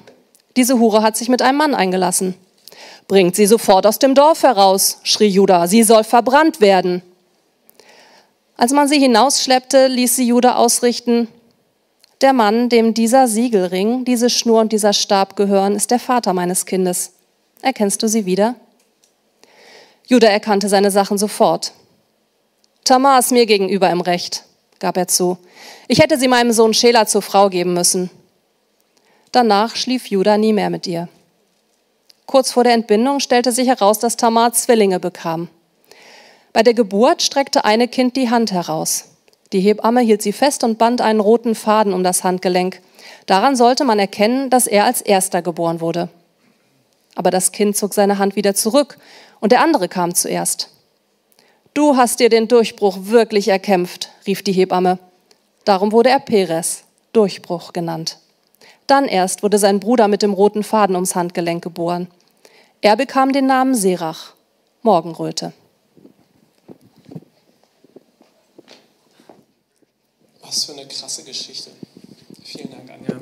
Diese 0.56 0.78
Hure 0.78 1.02
hat 1.02 1.16
sich 1.16 1.28
mit 1.28 1.42
einem 1.42 1.58
Mann 1.58 1.74
eingelassen. 1.74 2.34
Bringt 3.08 3.36
sie 3.36 3.46
sofort 3.46 3.86
aus 3.86 3.98
dem 3.98 4.14
Dorf 4.14 4.42
heraus, 4.42 4.98
schrie 5.04 5.28
Judah. 5.28 5.68
Sie 5.68 5.82
soll 5.84 6.04
verbrannt 6.04 6.60
werden. 6.60 7.02
Als 8.56 8.72
man 8.72 8.88
sie 8.88 8.98
hinausschleppte, 8.98 9.86
ließ 9.86 10.16
sie 10.16 10.26
Judah 10.26 10.56
ausrichten, 10.56 11.28
der 12.20 12.32
Mann, 12.32 12.68
dem 12.68 12.94
dieser 12.94 13.28
Siegelring, 13.28 14.04
diese 14.04 14.30
Schnur 14.30 14.60
und 14.60 14.72
dieser 14.72 14.92
Stab 14.92 15.36
gehören, 15.36 15.74
ist 15.74 15.90
der 15.90 15.98
Vater 15.98 16.32
meines 16.32 16.66
Kindes. 16.66 17.12
Erkennst 17.62 18.02
du 18.02 18.08
sie 18.08 18.26
wieder? 18.26 18.54
Judah 20.06 20.30
erkannte 20.30 20.68
seine 20.68 20.90
Sachen 20.90 21.18
sofort. 21.18 21.72
Tamar 22.84 23.18
ist 23.18 23.32
mir 23.32 23.46
gegenüber 23.46 23.90
im 23.90 24.00
Recht 24.00 24.46
gab 24.78 24.96
er 24.96 25.08
zu. 25.08 25.38
Ich 25.88 26.00
hätte 26.00 26.18
sie 26.18 26.28
meinem 26.28 26.52
Sohn 26.52 26.74
Schela 26.74 27.06
zur 27.06 27.22
Frau 27.22 27.48
geben 27.48 27.74
müssen. 27.74 28.10
Danach 29.32 29.76
schlief 29.76 30.06
Judah 30.06 30.38
nie 30.38 30.52
mehr 30.52 30.70
mit 30.70 30.86
ihr. 30.86 31.08
Kurz 32.26 32.52
vor 32.52 32.64
der 32.64 32.74
Entbindung 32.74 33.20
stellte 33.20 33.52
sich 33.52 33.68
heraus, 33.68 33.98
dass 33.98 34.16
Tamar 34.16 34.52
Zwillinge 34.52 34.98
bekam. 34.98 35.48
Bei 36.52 36.62
der 36.62 36.74
Geburt 36.74 37.22
streckte 37.22 37.64
eine 37.64 37.86
Kind 37.86 38.16
die 38.16 38.30
Hand 38.30 38.50
heraus. 38.52 39.15
Die 39.56 39.62
Hebamme 39.62 40.02
hielt 40.02 40.20
sie 40.20 40.34
fest 40.34 40.64
und 40.64 40.76
band 40.76 41.00
einen 41.00 41.18
roten 41.18 41.54
Faden 41.54 41.94
um 41.94 42.04
das 42.04 42.24
Handgelenk. 42.24 42.82
Daran 43.24 43.56
sollte 43.56 43.86
man 43.86 43.98
erkennen, 43.98 44.50
dass 44.50 44.66
er 44.66 44.84
als 44.84 45.00
erster 45.00 45.40
geboren 45.40 45.80
wurde. 45.80 46.10
Aber 47.14 47.30
das 47.30 47.52
Kind 47.52 47.74
zog 47.74 47.94
seine 47.94 48.18
Hand 48.18 48.36
wieder 48.36 48.54
zurück 48.54 48.98
und 49.40 49.52
der 49.52 49.62
andere 49.62 49.88
kam 49.88 50.14
zuerst. 50.14 50.68
Du 51.72 51.96
hast 51.96 52.20
dir 52.20 52.28
den 52.28 52.48
Durchbruch 52.48 52.98
wirklich 53.04 53.48
erkämpft, 53.48 54.10
rief 54.26 54.42
die 54.42 54.52
Hebamme. 54.52 54.98
Darum 55.64 55.90
wurde 55.90 56.10
er 56.10 56.20
Perez, 56.20 56.82
Durchbruch 57.14 57.72
genannt. 57.72 58.18
Dann 58.86 59.06
erst 59.06 59.42
wurde 59.42 59.56
sein 59.56 59.80
Bruder 59.80 60.06
mit 60.06 60.20
dem 60.20 60.34
roten 60.34 60.64
Faden 60.64 60.96
ums 60.96 61.14
Handgelenk 61.14 61.64
geboren. 61.64 62.08
Er 62.82 62.94
bekam 62.94 63.32
den 63.32 63.46
Namen 63.46 63.74
Serach, 63.74 64.34
Morgenröte. 64.82 65.54
Was 70.46 70.64
für 70.64 70.74
krasse 70.88 71.24
Geschichte. 71.24 71.70
Vielen 72.44 72.70
Dank, 72.70 72.90
Anja. 72.90 73.20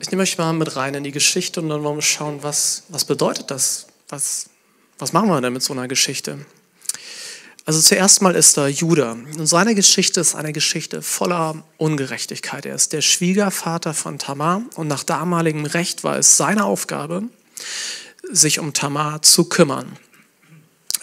Ich 0.00 0.10
nehme 0.10 0.22
euch 0.22 0.36
mal 0.36 0.52
mit 0.52 0.76
rein 0.76 0.94
in 0.94 1.04
die 1.04 1.12
Geschichte 1.12 1.60
und 1.60 1.68
dann 1.70 1.82
wollen 1.82 1.96
wir 1.96 2.02
schauen, 2.02 2.42
was, 2.42 2.82
was 2.88 3.04
bedeutet 3.04 3.50
das? 3.50 3.86
Was, 4.08 4.50
was 4.98 5.12
machen 5.12 5.28
wir 5.28 5.40
denn 5.40 5.52
mit 5.52 5.62
so 5.62 5.72
einer 5.72 5.88
Geschichte? 5.88 6.44
Also 7.66 7.80
zuerst 7.80 8.20
mal 8.20 8.34
ist 8.34 8.58
da 8.58 8.68
Judah. 8.68 9.12
Und 9.12 9.46
seine 9.46 9.74
Geschichte 9.74 10.20
ist 10.20 10.34
eine 10.34 10.52
Geschichte 10.52 11.00
voller 11.00 11.64
Ungerechtigkeit. 11.78 12.66
Er 12.66 12.74
ist 12.74 12.92
der 12.92 13.00
Schwiegervater 13.00 13.94
von 13.94 14.18
Tamar 14.18 14.62
und 14.74 14.88
nach 14.88 15.04
damaligem 15.04 15.64
Recht 15.64 16.04
war 16.04 16.18
es 16.18 16.36
seine 16.36 16.64
Aufgabe, 16.64 17.22
sich 18.30 18.58
um 18.58 18.74
Tamar 18.74 19.22
zu 19.22 19.48
kümmern 19.48 19.96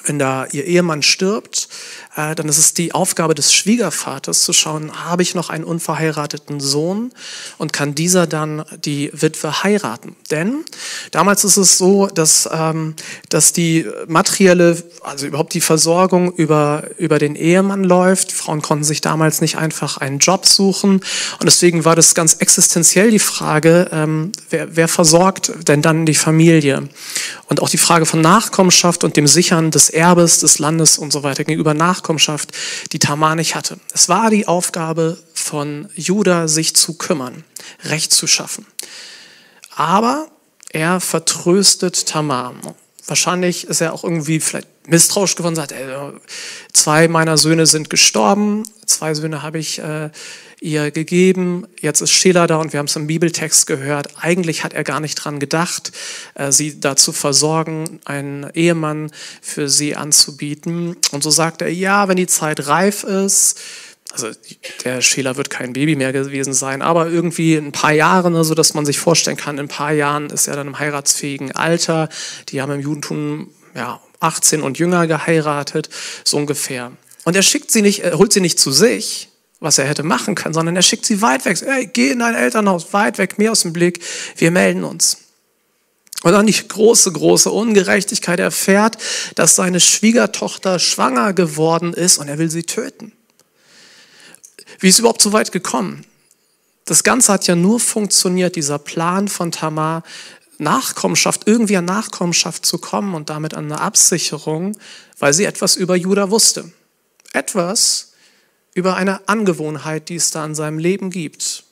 wenn 0.06 0.20
da 0.20 0.46
ihr 0.52 0.66
Ehemann 0.66 1.04
stirbt, 1.04 1.68
äh, 2.16 2.36
dann 2.36 2.50
ist 2.50 2.58
es 2.58 2.74
die 2.74 2.94
Aufgabe 2.94 3.36
des 3.36 3.54
Schwiegervaters 3.54 4.44
zu 4.44 4.54
schauen, 4.54 4.92
habe 5.06 5.22
ich 5.22 5.36
noch 5.36 5.50
einen 5.50 5.64
unverheirateten 5.64 6.60
Sohn 6.60 7.12
und 7.58 7.72
kann 7.72 7.96
dieser 7.96 8.28
dann 8.28 8.66
die 8.84 9.12
Witwe 9.14 9.64
heiraten. 9.64 10.16
Denn 10.30 10.66
damals 11.12 11.44
ist 11.44 11.58
es 11.58 11.78
so, 11.78 12.08
dass, 12.08 12.50
ähm, 12.52 12.96
dass 13.30 13.54
die 13.54 13.86
materielle, 14.08 14.82
also 15.02 15.26
überhaupt 15.26 15.54
die 15.54 15.62
Versorgung 15.62 16.34
über, 16.34 16.84
über 16.98 17.20
den 17.20 17.36
Ehemann 17.36 17.84
läuft. 17.84 18.32
Frauen 18.32 18.62
konnten 18.62 18.84
sich 18.84 19.02
damals 19.02 19.42
nicht 19.42 19.58
einfach 19.58 19.98
einen 19.98 20.20
Job 20.20 20.46
suchen 20.46 20.96
und 21.40 21.46
deswegen 21.46 21.86
war 21.86 21.96
das 21.96 22.16
ganz 22.16 22.36
existenziell 22.36 23.12
die 23.12 23.20
Frage, 23.20 23.90
ähm, 23.92 24.32
wer, 24.50 24.76
wer 24.76 24.88
versorgt 24.88 25.52
denn 25.68 25.82
dann 25.82 26.06
die 26.06 26.16
Familie? 26.16 26.90
Und 27.52 27.62
auch 27.62 27.68
die 27.68 27.78
Frage 27.78 28.06
von 28.06 28.22
Nachkommenschaft 28.22 29.04
und 29.04 29.18
dem 29.18 29.28
Sichern 29.28 29.72
des 29.72 29.90
Erbes 29.90 30.40
des 30.40 30.58
Landes 30.58 30.98
und 30.98 31.12
so 31.12 31.22
weiter 31.24 31.44
gegenüber 31.44 31.74
Nachkommenschaft, 31.74 32.54
die 32.94 33.00
Tamar 33.00 33.36
nicht 33.36 33.56
hatte. 33.56 33.78
Es 33.94 34.08
war 34.08 34.30
die 34.30 34.48
Aufgabe 34.48 35.18
von 35.34 35.90
Judah, 35.94 36.48
sich 36.48 36.78
zu 36.78 36.94
kümmern, 36.94 37.44
Recht 37.84 38.14
zu 38.14 38.26
schaffen. 38.26 38.66
Aber 39.76 40.30
er 40.70 41.02
vertröstet 41.02 42.06
Tamar. 42.06 42.54
Wahrscheinlich 43.06 43.66
ist 43.66 43.82
er 43.82 43.92
auch 43.92 44.06
irgendwie 44.06 44.40
vielleicht 44.40 44.70
misstrauisch 44.88 45.36
geworden, 45.36 45.58
sagt, 45.58 45.74
ey, 45.74 45.86
zwei 46.72 47.10
meiner 47.10 47.38
Söhne 47.38 47.66
sind 47.66 47.90
gestorben, 47.90 48.64
zwei 48.86 49.14
Söhne 49.14 49.42
habe 49.42 49.60
ich 49.60 49.80
äh, 49.80 50.10
ihr 50.62 50.92
gegeben. 50.92 51.68
Jetzt 51.82 52.02
ist 52.02 52.12
Sheila 52.12 52.48
da 52.48 52.58
und 52.58 52.72
wir 52.72 52.80
haben 52.80 52.86
es 52.86 52.96
im 52.96 53.08
Bibeltext 53.08 53.66
gehört. 53.66 54.10
Eigentlich 54.18 54.64
hat 54.64 54.74
er 54.74 54.84
gar 54.84 55.00
nicht 55.00 55.16
dran 55.16 55.40
gedacht, 55.40 55.92
äh, 56.36 56.52
sie 56.52 56.80
dazu 56.80 57.12
versorgen, 57.12 58.00
einen 58.06 58.50
Ehemann 58.54 59.12
für 59.42 59.68
sie 59.68 59.96
anzubieten. 59.96 60.96
Und 61.12 61.24
so 61.24 61.32
sagt 61.32 61.64
er, 61.64 61.74
ja, 61.74 62.08
wenn 62.08 62.16
die 62.16 62.28
Zeit 62.28 62.68
reif 62.68 63.04
ist, 63.04 63.60
also 64.14 64.30
der 64.84 65.02
Sheila 65.02 65.36
wird 65.36 65.50
kein 65.50 65.74
Baby 65.74 65.96
mehr 65.96 66.14
gewesen 66.14 66.54
sein, 66.54 66.82
aber 66.82 67.10
irgendwie 67.10 67.56
ein 67.56 67.72
paar 67.72 67.94
Jahre, 67.94 68.30
ne, 68.30 68.44
so 68.44 68.54
dass 68.54 68.74
man 68.74 68.86
sich 68.86 69.00
vorstellen 69.00 69.38
kann, 69.38 69.58
in 69.58 69.66
ein 69.66 69.68
paar 69.70 69.94
Jahren 69.94 70.30
ist 70.30 70.48
er 70.48 70.56
dann 70.56 70.68
im 70.68 70.80
heiratsfähigen 70.80 71.54
Alter. 71.54 72.10
Die 72.50 72.62
haben 72.62 72.72
im 72.72 72.82
Judentum 72.82 73.50
ja 73.74 74.00
18 74.20 74.62
und 74.62 74.78
jünger 74.78 75.08
geheiratet, 75.08 75.90
so 76.24 76.38
ungefähr. 76.38 76.92
Und 77.24 77.36
er 77.36 77.42
schickt 77.42 77.72
sie 77.72 77.82
nicht, 77.82 78.04
er 78.04 78.18
holt 78.18 78.34
sie 78.34 78.42
nicht 78.42 78.60
zu 78.60 78.72
sich, 78.72 79.31
was 79.62 79.78
er 79.78 79.86
hätte 79.86 80.04
machen 80.04 80.36
können, 80.36 80.54
sondern 80.54 80.76
er 80.76 80.82
schickt 80.82 81.06
sie 81.06 81.22
weit 81.22 81.46
weg. 81.46 81.62
Hey, 81.64 81.88
geh 81.88 82.12
in 82.12 82.20
dein 82.20 82.36
Elternhaus, 82.36 82.92
weit 82.92 83.18
weg, 83.20 83.38
mir 83.38 83.52
aus 83.52 83.62
dem 83.62 83.72
Blick, 83.72 84.04
wir 84.36 84.52
melden 84.52 84.84
uns. 84.84 85.18
Und 86.24 86.34
dann 86.34 86.46
die 86.46 86.68
große, 86.68 87.12
große 87.12 87.50
Ungerechtigkeit 87.50 88.40
erfährt, 88.40 88.98
dass 89.36 89.56
seine 89.56 89.80
Schwiegertochter 89.80 90.78
schwanger 90.80 91.34
geworden 91.34 91.94
ist 91.94 92.18
und 92.18 92.28
er 92.28 92.38
will 92.38 92.52
sie 92.52 92.64
töten. 92.64 93.14
Wie 94.80 94.90
ist 94.90 95.00
überhaupt 95.00 95.22
so 95.22 95.32
weit 95.32 95.52
gekommen? 95.52 96.06
Das 96.86 97.04
Ganze 97.04 97.34
hat 97.34 97.48
ja 97.48 97.56
nur 97.56 97.80
funktioniert, 97.80 98.56
dieser 98.56 98.80
Plan 98.80 99.28
von 99.28 99.52
Tamar, 99.52 100.04
Nachkommenschaft, 100.58 101.44
irgendwie 101.46 101.78
an 101.78 101.86
Nachkommenschaft 101.86 102.66
zu 102.66 102.78
kommen 102.78 103.14
und 103.14 103.30
damit 103.30 103.54
an 103.54 103.66
eine 103.66 103.80
Absicherung, 103.80 104.78
weil 105.20 105.34
sie 105.34 105.46
etwas 105.46 105.76
über 105.76 105.96
Judah 105.96 106.30
wusste. 106.30 106.72
Etwas, 107.34 108.11
über 108.74 108.96
eine 108.96 109.28
Angewohnheit, 109.28 110.10
die 110.10 110.16
es 110.16 110.32
da 110.32 110.46
in 110.46 110.56
seinem 110.56 110.78
Leben 110.78 111.10
gibt. 111.10 111.64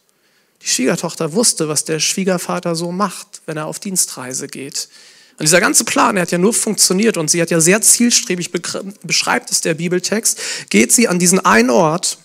Die 0.62 0.68
Schwiegertochter 0.68 1.34
wusste, 1.34 1.70
was 1.70 1.86
der 1.86 2.00
Schwiegervater 2.00 2.75
so 2.75 2.91
macht, 2.91 3.41
wenn 3.46 3.58
er 3.58 3.68
auf 3.68 3.79
Dienstreise 3.79 4.48
geht. 4.48 4.89
Und 5.38 5.44
dieser 5.44 5.62
ganze 5.62 5.86
Plan, 5.86 6.15
der 6.15 6.24
hat 6.24 6.32
ja 6.32 6.38
nur 6.38 6.53
funktioniert 6.53 7.15
und 7.15 7.32
sie 7.32 7.41
hat 7.41 7.50
ja 7.50 7.62
sehr 7.62 7.82
zielstrebig, 7.82 8.51
beschreibt 9.03 9.51
es 9.51 9.62
der 9.62 9.75
Bibeltext, 9.75 10.38
geht 10.70 10.91
sie 10.91 11.08
an 11.08 11.18
diesen 11.18 11.39
einen 11.39 11.70
Ort, 11.70 12.18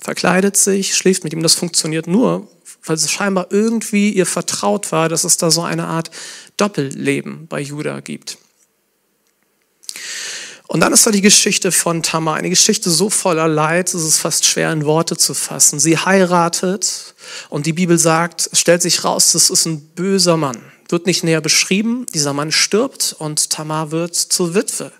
verkleidet 0.00 0.56
sich, 0.56 0.96
schläft 0.96 1.24
mit 1.24 1.34
ihm. 1.34 1.42
Das 1.42 1.54
funktioniert 1.54 2.06
nur, 2.06 2.48
weil 2.86 2.96
es 2.96 3.10
scheinbar 3.10 3.48
irgendwie 3.50 4.10
ihr 4.10 4.24
vertraut 4.24 4.92
war, 4.92 5.10
dass 5.10 5.24
es 5.24 5.36
da 5.36 5.50
so 5.50 5.62
eine 5.62 5.86
Art 5.86 6.10
Doppelleben 6.56 7.48
bei 7.48 7.60
Judah 7.60 8.00
gibt. 8.00 8.38
Und 10.72 10.80
dann 10.80 10.94
ist 10.94 11.06
da 11.06 11.10
die 11.10 11.20
Geschichte 11.20 11.70
von 11.70 12.02
Tamar, 12.02 12.36
eine 12.36 12.48
Geschichte 12.48 12.88
so 12.88 13.10
voller 13.10 13.46
Leid, 13.46 13.92
es 13.92 14.04
ist 14.04 14.20
fast 14.20 14.46
schwer 14.46 14.72
in 14.72 14.86
Worte 14.86 15.18
zu 15.18 15.34
fassen. 15.34 15.78
Sie 15.78 15.98
heiratet 15.98 17.14
und 17.50 17.66
die 17.66 17.74
Bibel 17.74 17.98
sagt, 17.98 18.48
es 18.50 18.58
stellt 18.58 18.80
sich 18.80 19.04
raus, 19.04 19.32
das 19.32 19.50
ist 19.50 19.66
ein 19.66 19.82
böser 19.82 20.38
Mann. 20.38 20.56
Wird 20.88 21.04
nicht 21.04 21.24
näher 21.24 21.42
beschrieben, 21.42 22.06
dieser 22.14 22.32
Mann 22.32 22.52
stirbt 22.52 23.14
und 23.18 23.50
Tamar 23.50 23.90
wird 23.90 24.14
zur 24.14 24.54
Witwe. 24.54 24.92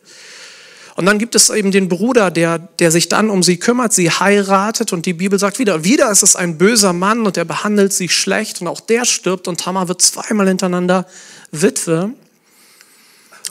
Und 0.97 1.07
dann 1.07 1.19
gibt 1.19 1.35
es 1.35 1.49
eben 1.49 1.71
den 1.71 1.89
Bruder, 1.89 2.31
der, 2.31 2.59
der 2.59 2.91
sich 2.91 3.09
dann 3.09 3.31
um 3.31 3.43
sie 3.43 3.57
kümmert, 3.57 3.95
sie 3.95 4.11
heiratet 4.11 4.93
und 4.93 5.07
die 5.07 5.15
Bibel 5.15 5.39
sagt 5.39 5.59
wieder, 5.59 5.85
wieder 5.85 6.11
ist 6.11 6.23
es 6.23 6.37
ein 6.37 6.59
böser 6.59 6.93
Mann 6.93 7.25
und 7.25 7.39
er 7.39 7.47
behandelt 7.47 7.95
sie 7.95 8.11
schlecht 8.11 8.61
und 8.61 8.69
auch 8.69 8.81
der 8.81 9.07
stirbt 9.07 9.49
und 9.49 9.61
Tamar 9.61 9.89
wird 9.89 10.03
zweimal 10.03 10.49
hintereinander 10.49 11.07
Witwe. 11.51 12.13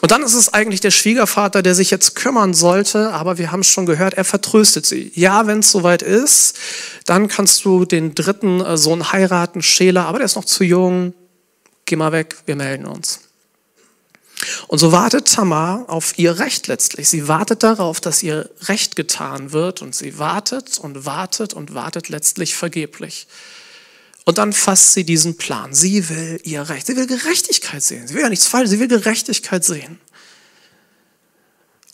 Und 0.02 0.10
dann 0.10 0.24
ist 0.24 0.34
es 0.34 0.52
eigentlich 0.52 0.82
der 0.82 0.90
Schwiegervater, 0.90 1.62
der 1.62 1.76
sich 1.76 1.92
jetzt 1.92 2.16
kümmern 2.16 2.56
sollte, 2.56 3.12
aber 3.14 3.38
wir 3.38 3.52
haben 3.52 3.60
es 3.60 3.68
schon 3.68 3.86
gehört, 3.86 4.16
er 4.16 4.26
vertröstet 4.26 4.86
sie. 4.86 5.12
Ja, 5.14 5.46
wenn 5.46 5.60
es 5.60 5.72
soweit 5.72 6.02
ist, 6.02 6.58
dann 7.06 7.28
kannst 7.28 7.64
du 7.66 7.86
den 7.86 8.16
dritten 8.16 8.62
äh, 8.62 8.78
Sohn 8.78 9.12
heiraten, 9.12 9.62
Schäler, 9.62 10.08
aber 10.08 10.18
der 10.18 10.26
ist 10.26 10.36
noch 10.36 10.46
zu 10.46 10.64
jung, 10.64 11.14
geh 11.86 11.96
mal 11.96 12.12
weg, 12.12 12.36
wir 12.48 12.56
melden 12.56 12.88
uns. 12.88 13.20
Und 14.68 14.80
so 14.80 14.92
wartet 14.92 15.32
Tamar 15.32 15.86
auf 15.88 16.18
ihr 16.18 16.40
Recht 16.40 16.66
letztlich. 16.66 17.08
Sie 17.08 17.28
wartet 17.28 17.62
darauf, 17.62 18.02
dass 18.02 18.24
ihr 18.24 18.50
Recht 18.62 18.96
getan 18.96 19.52
wird 19.52 19.84
und 19.84 19.94
sie 19.94 20.18
wartet 20.18 20.80
und 20.80 21.06
wartet 21.06 21.54
und 21.54 21.76
wartet 21.76 22.10
letztlich 22.10 22.56
vergeblich. 22.56 23.28
Und 24.32 24.38
dann 24.38 24.54
fasst 24.54 24.94
sie 24.94 25.04
diesen 25.04 25.36
Plan. 25.36 25.74
Sie 25.74 26.08
will 26.08 26.40
ihr 26.46 26.70
Recht. 26.70 26.88
Sie 26.88 26.96
will 26.96 27.06
Gerechtigkeit 27.06 27.84
sehen. 27.84 28.08
Sie 28.08 28.14
will 28.14 28.22
ja 28.22 28.30
nichts 28.30 28.48
falsch. 28.48 28.70
Sie 28.70 28.80
will 28.80 28.88
Gerechtigkeit 28.88 29.66
sehen. 29.66 30.00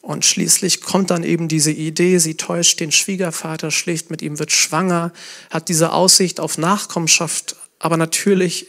Und 0.03 0.23
schließlich 0.23 0.81
kommt 0.81 1.09
dann 1.09 1.23
eben 1.23 1.47
diese 1.47 1.71
Idee, 1.71 2.19
sie 2.19 2.37
täuscht 2.37 2.79
den 2.79 2.91
Schwiegervater, 2.91 3.71
schläft 3.71 4.11
mit 4.11 4.21
ihm, 4.21 4.37
wird 4.37 4.51
schwanger, 4.51 5.13
hat 5.49 5.67
diese 5.67 5.93
Aussicht 5.93 6.39
auf 6.39 6.59
Nachkommenschaft, 6.59 7.55
aber 7.79 7.97
natürlich 7.97 8.67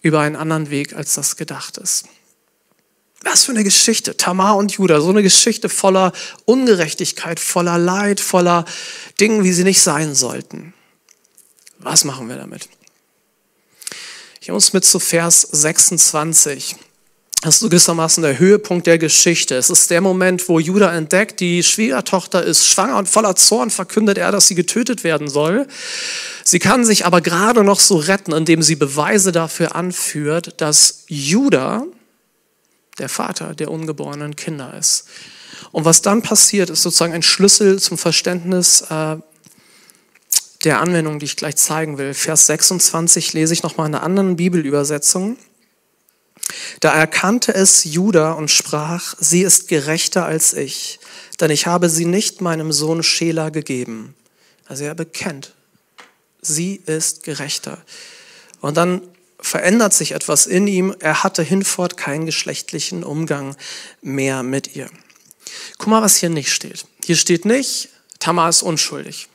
über 0.00 0.20
einen 0.20 0.36
anderen 0.36 0.70
Weg, 0.70 0.94
als 0.94 1.14
das 1.14 1.36
gedacht 1.36 1.76
ist. 1.76 2.06
Was 3.22 3.44
für 3.44 3.52
eine 3.52 3.64
Geschichte, 3.64 4.16
Tamar 4.16 4.56
und 4.56 4.72
Judah, 4.72 5.02
so 5.02 5.10
eine 5.10 5.22
Geschichte 5.22 5.68
voller 5.68 6.12
Ungerechtigkeit, 6.46 7.38
voller 7.38 7.76
Leid, 7.76 8.18
voller 8.18 8.64
Dingen, 9.20 9.44
wie 9.44 9.52
sie 9.52 9.64
nicht 9.64 9.82
sein 9.82 10.14
sollten. 10.14 10.72
Was 11.80 12.04
machen 12.04 12.30
wir 12.30 12.36
damit? 12.36 12.66
Ich 14.42 14.48
muss 14.48 14.72
mit 14.72 14.86
zu 14.86 14.98
Vers 14.98 15.42
26. 15.42 16.76
Das 17.42 17.56
ist 17.56 17.60
so 17.60 17.68
gewissermaßen 17.68 18.22
der 18.22 18.38
Höhepunkt 18.38 18.86
der 18.86 18.96
Geschichte. 18.96 19.54
Es 19.54 19.68
ist 19.68 19.90
der 19.90 20.00
Moment, 20.00 20.48
wo 20.48 20.58
Judah 20.58 20.94
entdeckt, 20.94 21.40
die 21.40 21.62
Schwiegertochter 21.62 22.42
ist 22.42 22.66
schwanger 22.66 22.96
und 22.96 23.06
voller 23.06 23.36
Zorn 23.36 23.68
verkündet 23.68 24.16
er, 24.16 24.32
dass 24.32 24.48
sie 24.48 24.54
getötet 24.54 25.04
werden 25.04 25.28
soll. 25.28 25.66
Sie 26.42 26.58
kann 26.58 26.86
sich 26.86 27.04
aber 27.04 27.20
gerade 27.20 27.64
noch 27.64 27.80
so 27.80 27.96
retten, 27.96 28.32
indem 28.32 28.62
sie 28.62 28.76
Beweise 28.76 29.30
dafür 29.30 29.74
anführt, 29.74 30.58
dass 30.62 31.04
Judah 31.08 31.84
der 32.98 33.10
Vater 33.10 33.54
der 33.54 33.70
ungeborenen 33.70 34.36
Kinder 34.36 34.72
ist. 34.72 35.04
Und 35.70 35.84
was 35.84 36.00
dann 36.00 36.22
passiert, 36.22 36.70
ist 36.70 36.82
sozusagen 36.82 37.12
ein 37.12 37.22
Schlüssel 37.22 37.78
zum 37.78 37.98
Verständnis 37.98 38.86
äh, 38.88 39.16
der 40.64 40.80
Anwendung, 40.80 41.18
die 41.18 41.26
ich 41.26 41.36
gleich 41.36 41.56
zeigen 41.56 41.98
will. 41.98 42.14
Vers 42.14 42.46
26 42.46 43.32
lese 43.32 43.52
ich 43.52 43.62
nochmal 43.62 43.88
in 43.88 43.94
einer 43.94 44.04
anderen 44.04 44.36
Bibelübersetzung. 44.36 45.36
Da 46.80 46.92
erkannte 46.92 47.54
es 47.54 47.84
Judah 47.84 48.32
und 48.32 48.50
sprach, 48.50 49.14
sie 49.18 49.42
ist 49.42 49.68
gerechter 49.68 50.24
als 50.24 50.52
ich, 50.52 51.00
denn 51.40 51.50
ich 51.50 51.66
habe 51.66 51.88
sie 51.88 52.06
nicht 52.06 52.40
meinem 52.40 52.72
Sohn 52.72 53.02
Schela 53.02 53.50
gegeben. 53.50 54.14
Also 54.66 54.84
er 54.84 54.94
bekennt, 54.94 55.54
sie 56.42 56.80
ist 56.86 57.22
gerechter. 57.22 57.78
Und 58.60 58.76
dann 58.76 59.02
verändert 59.40 59.94
sich 59.94 60.12
etwas 60.12 60.46
in 60.46 60.66
ihm. 60.66 60.94
Er 61.00 61.22
hatte 61.22 61.42
hinfort 61.42 61.96
keinen 61.96 62.26
geschlechtlichen 62.26 63.04
Umgang 63.04 63.56
mehr 64.02 64.42
mit 64.42 64.76
ihr. 64.76 64.90
Guck 65.78 65.88
mal, 65.88 66.02
was 66.02 66.16
hier 66.16 66.30
nicht 66.30 66.52
steht. 66.52 66.86
Hier 67.04 67.16
steht 67.16 67.44
nicht, 67.44 67.88
Tamar 68.18 68.50
ist 68.50 68.62
unschuldig. 68.62 69.28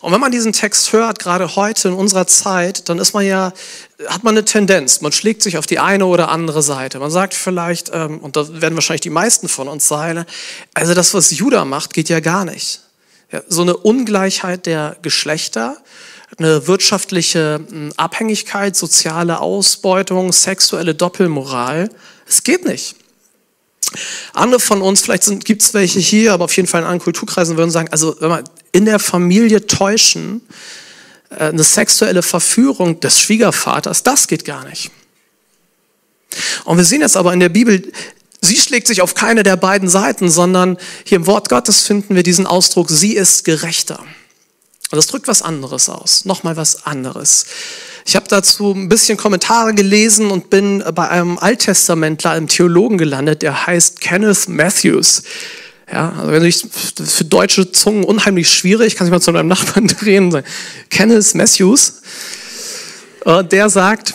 Und 0.00 0.12
wenn 0.12 0.20
man 0.20 0.32
diesen 0.32 0.52
Text 0.52 0.92
hört, 0.92 1.18
gerade 1.18 1.56
heute 1.56 1.88
in 1.88 1.94
unserer 1.94 2.26
Zeit, 2.26 2.88
dann 2.88 2.98
ist 2.98 3.14
man 3.14 3.24
ja, 3.26 3.52
hat 4.06 4.24
man 4.24 4.34
eine 4.34 4.44
Tendenz. 4.44 5.00
Man 5.00 5.12
schlägt 5.12 5.42
sich 5.42 5.58
auf 5.58 5.66
die 5.66 5.78
eine 5.78 6.06
oder 6.06 6.28
andere 6.30 6.62
Seite. 6.62 6.98
Man 6.98 7.10
sagt 7.10 7.34
vielleicht, 7.34 7.90
ähm, 7.92 8.18
und 8.20 8.36
da 8.36 8.60
werden 8.60 8.74
wahrscheinlich 8.74 9.02
die 9.02 9.10
meisten 9.10 9.48
von 9.48 9.68
uns 9.68 9.88
sein, 9.88 10.24
also 10.74 10.94
das, 10.94 11.14
was 11.14 11.30
Judah 11.30 11.64
macht, 11.64 11.94
geht 11.94 12.08
ja 12.08 12.20
gar 12.20 12.44
nicht. 12.44 12.80
So 13.48 13.62
eine 13.62 13.76
Ungleichheit 13.76 14.66
der 14.66 14.96
Geschlechter, 15.02 15.78
eine 16.38 16.66
wirtschaftliche 16.66 17.60
hm, 17.68 17.92
Abhängigkeit, 17.96 18.76
soziale 18.76 19.40
Ausbeutung, 19.40 20.32
sexuelle 20.32 20.94
Doppelmoral. 20.94 21.88
Es 22.26 22.42
geht 22.42 22.64
nicht. 22.64 22.96
Andere 24.32 24.60
von 24.60 24.82
uns, 24.82 25.02
vielleicht 25.02 25.44
gibt 25.44 25.62
es 25.62 25.74
welche 25.74 26.00
hier, 26.00 26.32
aber 26.32 26.44
auf 26.44 26.56
jeden 26.56 26.68
Fall 26.68 26.80
in 26.80 26.86
anderen 26.86 27.02
Kulturkreisen 27.02 27.56
würden 27.56 27.70
sagen, 27.70 27.88
also 27.90 28.16
wenn 28.20 28.28
man 28.28 28.44
in 28.72 28.84
der 28.84 28.98
Familie 28.98 29.66
täuschen, 29.66 30.42
äh, 31.30 31.44
eine 31.44 31.64
sexuelle 31.64 32.22
Verführung 32.22 33.00
des 33.00 33.20
Schwiegervaters, 33.20 34.02
das 34.02 34.28
geht 34.28 34.44
gar 34.44 34.64
nicht. 34.68 34.90
Und 36.64 36.76
wir 36.76 36.84
sehen 36.84 37.00
jetzt 37.00 37.16
aber 37.16 37.32
in 37.32 37.40
der 37.40 37.48
Bibel, 37.48 37.90
sie 38.40 38.56
schlägt 38.56 38.86
sich 38.86 39.02
auf 39.02 39.14
keine 39.14 39.42
der 39.42 39.56
beiden 39.56 39.88
Seiten, 39.88 40.30
sondern 40.30 40.76
hier 41.04 41.16
im 41.16 41.26
Wort 41.26 41.48
Gottes 41.48 41.82
finden 41.82 42.14
wir 42.14 42.22
diesen 42.22 42.46
Ausdruck, 42.46 42.90
sie 42.90 43.14
ist 43.14 43.44
gerechter. 43.44 44.04
Und 44.90 44.96
das 44.96 45.08
drückt 45.08 45.26
was 45.26 45.42
anderes 45.42 45.88
aus, 45.88 46.24
nochmal 46.24 46.56
was 46.56 46.86
anderes. 46.86 47.46
Ich 48.04 48.14
habe 48.14 48.26
dazu 48.28 48.72
ein 48.72 48.88
bisschen 48.88 49.16
Kommentare 49.18 49.74
gelesen 49.74 50.30
und 50.30 50.48
bin 50.48 50.84
bei 50.94 51.08
einem 51.08 51.38
Alttestamentler, 51.38 52.30
einem 52.30 52.46
Theologen 52.46 52.98
gelandet, 52.98 53.42
der 53.42 53.66
heißt 53.66 54.00
Kenneth 54.00 54.48
Matthews. 54.48 55.24
Ja, 55.92 56.12
also 56.16 56.30
wenn 56.30 56.44
ich 56.44 56.64
für 56.70 57.24
deutsche 57.24 57.72
Zungen 57.72 58.04
unheimlich 58.04 58.48
schwierig, 58.48 58.94
kann 58.94 59.08
ich 59.08 59.10
mal 59.10 59.20
zu 59.20 59.32
meinem 59.32 59.48
Nachbarn 59.48 59.86
drehen. 60.00 60.30
Sagen. 60.30 60.46
Kenneth 60.88 61.34
Matthews, 61.34 62.02
äh, 63.24 63.42
der 63.42 63.68
sagt, 63.70 64.14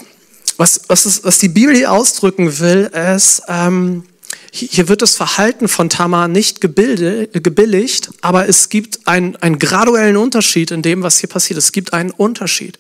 was, 0.55 0.81
was, 0.87 1.05
ist, 1.05 1.23
was 1.25 1.39
die 1.39 1.49
Bibel 1.49 1.85
ausdrücken 1.85 2.59
will, 2.59 2.89
ist, 3.15 3.41
ähm, 3.49 4.03
hier 4.53 4.89
wird 4.89 5.01
das 5.01 5.15
Verhalten 5.15 5.69
von 5.69 5.89
Tamar 5.89 6.27
nicht 6.27 6.59
gebilligt, 6.59 8.09
aber 8.19 8.49
es 8.49 8.67
gibt 8.67 9.07
einen, 9.07 9.37
einen 9.37 9.59
graduellen 9.59 10.17
Unterschied 10.17 10.71
in 10.71 10.81
dem, 10.81 11.03
was 11.03 11.19
hier 11.19 11.29
passiert. 11.29 11.57
Es 11.57 11.71
gibt 11.71 11.93
einen 11.93 12.11
Unterschied. 12.11 12.77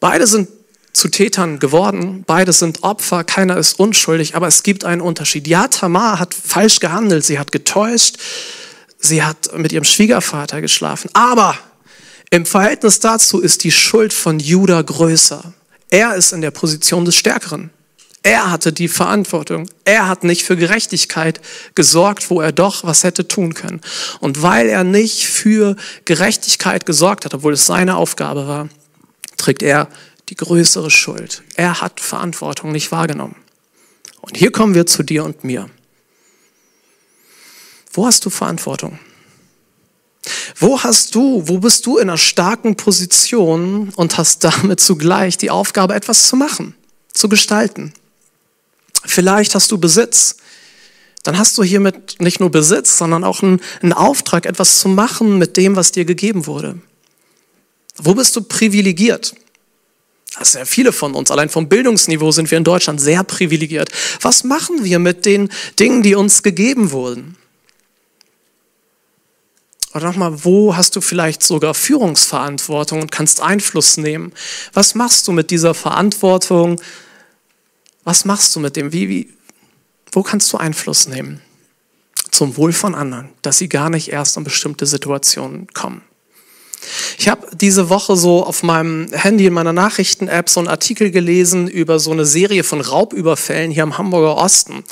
Beide 0.00 0.26
sind 0.26 0.48
zu 0.92 1.08
Tätern 1.08 1.58
geworden, 1.58 2.24
beide 2.26 2.54
sind 2.54 2.82
Opfer, 2.82 3.22
keiner 3.22 3.58
ist 3.58 3.78
unschuldig, 3.78 4.34
aber 4.34 4.46
es 4.46 4.62
gibt 4.62 4.84
einen 4.84 5.02
Unterschied. 5.02 5.46
Ja, 5.46 5.68
Tamar 5.68 6.18
hat 6.18 6.32
falsch 6.32 6.80
gehandelt, 6.80 7.22
sie 7.26 7.38
hat 7.38 7.52
getäuscht, 7.52 8.16
sie 8.98 9.22
hat 9.22 9.56
mit 9.58 9.72
ihrem 9.72 9.84
Schwiegervater 9.84 10.62
geschlafen, 10.62 11.10
aber 11.12 11.58
im 12.30 12.46
Verhältnis 12.46 12.98
dazu 12.98 13.40
ist 13.40 13.62
die 13.62 13.72
Schuld 13.72 14.14
von 14.14 14.40
Judah 14.40 14.82
größer. 14.82 15.52
Er 15.90 16.14
ist 16.14 16.32
in 16.32 16.40
der 16.40 16.50
Position 16.50 17.04
des 17.04 17.14
Stärkeren. 17.14 17.70
Er 18.26 18.50
hatte 18.50 18.72
die 18.72 18.88
Verantwortung. 18.88 19.70
Er 19.84 20.08
hat 20.08 20.24
nicht 20.24 20.42
für 20.42 20.56
Gerechtigkeit 20.56 21.40
gesorgt, 21.76 22.28
wo 22.28 22.40
er 22.40 22.50
doch 22.50 22.82
was 22.82 23.04
hätte 23.04 23.28
tun 23.28 23.54
können. 23.54 23.80
Und 24.18 24.42
weil 24.42 24.68
er 24.68 24.82
nicht 24.82 25.28
für 25.28 25.76
Gerechtigkeit 26.06 26.86
gesorgt 26.86 27.24
hat, 27.24 27.34
obwohl 27.34 27.52
es 27.52 27.66
seine 27.66 27.94
Aufgabe 27.94 28.48
war, 28.48 28.68
trägt 29.36 29.62
er 29.62 29.88
die 30.28 30.34
größere 30.34 30.90
Schuld. 30.90 31.44
Er 31.54 31.80
hat 31.80 32.00
Verantwortung 32.00 32.72
nicht 32.72 32.90
wahrgenommen. 32.90 33.36
Und 34.22 34.36
hier 34.36 34.50
kommen 34.50 34.74
wir 34.74 34.86
zu 34.86 35.04
dir 35.04 35.22
und 35.22 35.44
mir. 35.44 35.70
Wo 37.92 38.06
hast 38.06 38.24
du 38.24 38.30
Verantwortung? 38.30 38.98
Wo 40.56 40.82
hast 40.82 41.14
du, 41.14 41.46
wo 41.46 41.58
bist 41.58 41.86
du 41.86 41.98
in 41.98 42.10
einer 42.10 42.18
starken 42.18 42.74
Position 42.74 43.92
und 43.94 44.18
hast 44.18 44.42
damit 44.42 44.80
zugleich 44.80 45.38
die 45.38 45.50
Aufgabe, 45.50 45.94
etwas 45.94 46.26
zu 46.26 46.34
machen, 46.34 46.74
zu 47.14 47.28
gestalten? 47.28 47.94
Vielleicht 49.06 49.54
hast 49.54 49.70
du 49.70 49.78
Besitz. 49.78 50.36
Dann 51.22 51.38
hast 51.38 51.58
du 51.58 51.64
hiermit 51.64 52.20
nicht 52.20 52.38
nur 52.40 52.50
Besitz, 52.50 52.98
sondern 52.98 53.24
auch 53.24 53.42
einen, 53.42 53.60
einen 53.82 53.92
Auftrag, 53.92 54.46
etwas 54.46 54.78
zu 54.78 54.88
machen 54.88 55.38
mit 55.38 55.56
dem, 55.56 55.74
was 55.74 55.92
dir 55.92 56.04
gegeben 56.04 56.46
wurde. 56.46 56.78
Wo 57.96 58.14
bist 58.14 58.36
du 58.36 58.42
privilegiert? 58.42 59.34
Das 60.38 60.52
sind 60.52 60.60
ja 60.60 60.64
viele 60.66 60.92
von 60.92 61.14
uns. 61.14 61.30
Allein 61.30 61.48
vom 61.48 61.68
Bildungsniveau 61.68 62.30
sind 62.30 62.50
wir 62.50 62.58
in 62.58 62.64
Deutschland 62.64 63.00
sehr 63.00 63.24
privilegiert. 63.24 63.88
Was 64.20 64.44
machen 64.44 64.84
wir 64.84 64.98
mit 64.98 65.24
den 65.24 65.48
Dingen, 65.78 66.02
die 66.02 66.14
uns 66.14 66.42
gegeben 66.42 66.90
wurden? 66.90 67.36
Oder 69.94 70.08
nochmal, 70.08 70.44
wo 70.44 70.76
hast 70.76 70.94
du 70.94 71.00
vielleicht 71.00 71.42
sogar 71.42 71.72
Führungsverantwortung 71.72 73.00
und 73.00 73.10
kannst 73.10 73.40
Einfluss 73.40 73.96
nehmen? 73.96 74.32
Was 74.74 74.94
machst 74.94 75.26
du 75.26 75.32
mit 75.32 75.50
dieser 75.50 75.72
Verantwortung? 75.72 76.78
Was 78.06 78.24
machst 78.24 78.54
du 78.54 78.60
mit 78.60 78.76
dem? 78.76 78.92
Wie, 78.92 79.08
wie, 79.08 79.28
wo 80.12 80.22
kannst 80.22 80.52
du 80.52 80.58
Einfluss 80.58 81.08
nehmen? 81.08 81.42
Zum 82.30 82.56
Wohl 82.56 82.72
von 82.72 82.94
anderen, 82.94 83.30
dass 83.42 83.58
sie 83.58 83.68
gar 83.68 83.90
nicht 83.90 84.12
erst 84.12 84.36
in 84.36 84.44
bestimmte 84.44 84.86
Situationen 84.86 85.66
kommen. 85.74 86.02
Ich 87.18 87.28
habe 87.28 87.48
diese 87.56 87.88
Woche 87.88 88.14
so 88.14 88.44
auf 88.44 88.62
meinem 88.62 89.10
Handy 89.10 89.46
in 89.46 89.52
meiner 89.52 89.72
Nachrichten-App 89.72 90.48
so 90.48 90.60
einen 90.60 90.68
Artikel 90.68 91.10
gelesen 91.10 91.66
über 91.66 91.98
so 91.98 92.12
eine 92.12 92.24
Serie 92.24 92.62
von 92.62 92.80
Raubüberfällen 92.80 93.72
hier 93.72 93.82
im 93.82 93.98
Hamburger 93.98 94.36
Osten. 94.36 94.84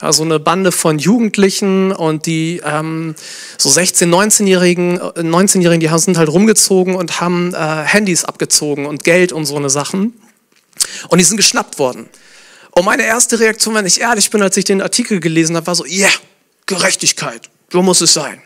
Also 0.00 0.22
eine 0.22 0.40
Bande 0.40 0.72
von 0.72 0.98
Jugendlichen 0.98 1.92
und 1.92 2.24
die 2.24 2.62
ähm, 2.64 3.14
so 3.58 3.68
16-, 3.68 4.06
19-Jährigen, 4.06 4.98
19-Jährigen, 4.98 5.80
die 5.80 5.98
sind 5.98 6.16
halt 6.16 6.30
rumgezogen 6.30 6.94
und 6.94 7.20
haben 7.20 7.52
äh, 7.52 7.82
Handys 7.84 8.24
abgezogen 8.24 8.86
und 8.86 9.04
Geld 9.04 9.30
und 9.32 9.44
so 9.44 9.56
eine 9.56 9.68
Sachen. 9.68 10.14
Und 11.08 11.18
die 11.18 11.24
sind 11.24 11.36
geschnappt 11.36 11.78
worden. 11.78 12.08
Und 12.74 12.84
meine 12.84 13.04
erste 13.04 13.38
Reaktion, 13.38 13.74
wenn 13.74 13.86
ich 13.86 14.00
ehrlich 14.00 14.30
bin, 14.30 14.42
als 14.42 14.56
ich 14.56 14.64
den 14.64 14.80
Artikel 14.80 15.20
gelesen 15.20 15.56
habe, 15.56 15.66
war 15.66 15.74
so, 15.74 15.84
ja, 15.84 16.06
yeah, 16.06 16.10
Gerechtigkeit, 16.66 17.50
so 17.70 17.82
muss 17.82 18.00
es 18.00 18.14
sein. 18.14 18.40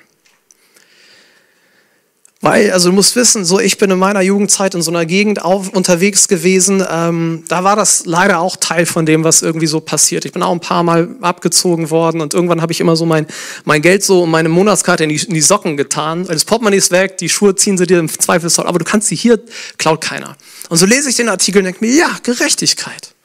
Weil, 2.43 2.71
also 2.71 2.91
du 2.91 2.95
musst 2.95 3.17
wissen, 3.17 3.45
so 3.45 3.59
ich 3.59 3.79
bin 3.79 3.91
in 3.91 3.99
meiner 3.99 4.21
Jugendzeit 4.21 4.75
in 4.75 4.83
so 4.83 4.91
einer 4.91 5.07
Gegend 5.07 5.43
auf, 5.43 5.71
unterwegs 5.71 6.29
gewesen. 6.29 6.85
Ähm, 6.89 7.45
da 7.49 7.65
war 7.65 7.77
das 7.77 8.05
leider 8.05 8.41
auch 8.41 8.57
Teil 8.57 8.85
von 8.85 9.07
dem, 9.07 9.25
was 9.25 9.41
irgendwie 9.43 9.67
so 9.67 9.81
passiert. 9.81 10.25
Ich 10.27 10.33
bin 10.33 10.43
auch 10.43 10.53
ein 10.53 10.61
paar 10.61 10.83
Mal 10.83 11.17
abgezogen 11.23 11.91
worden 11.91 12.21
und 12.21 12.35
irgendwann 12.35 12.61
habe 12.61 12.73
ich 12.73 12.81
immer 12.81 12.95
so 12.95 13.07
mein, 13.07 13.27
mein 13.65 13.81
Geld 13.81 14.05
so 14.05 14.25
und 14.25 14.31
meine 14.31 14.51
Monatskarte 14.51 15.05
in 15.05 15.09
die, 15.09 15.17
in 15.17 15.35
die 15.35 15.41
Socken 15.41 15.77
getan. 15.77 16.27
Das 16.27 16.45
Portemonnaie 16.45 16.77
ist 16.77 16.91
weg, 16.91 17.17
die 17.19 17.31
Schuhe 17.31 17.57
ziehen 17.57 17.79
sie 17.79 17.87
dir 17.87 17.99
im 17.99 18.09
Zweifelsfall, 18.09 18.67
aber 18.67 18.79
du 18.79 18.85
kannst 18.85 19.09
sie 19.09 19.17
hier, 19.17 19.41
klaut 19.79 20.03
keiner. 20.03 20.37
Und 20.69 20.77
so 20.77 20.85
lese 20.85 21.09
ich 21.09 21.17
den 21.17 21.31
Artikel 21.31 21.59
und 21.59 21.65
denke 21.65 21.85
mir, 21.85 21.93
ja, 21.93 22.11
Gerechtigkeit. 22.23 23.16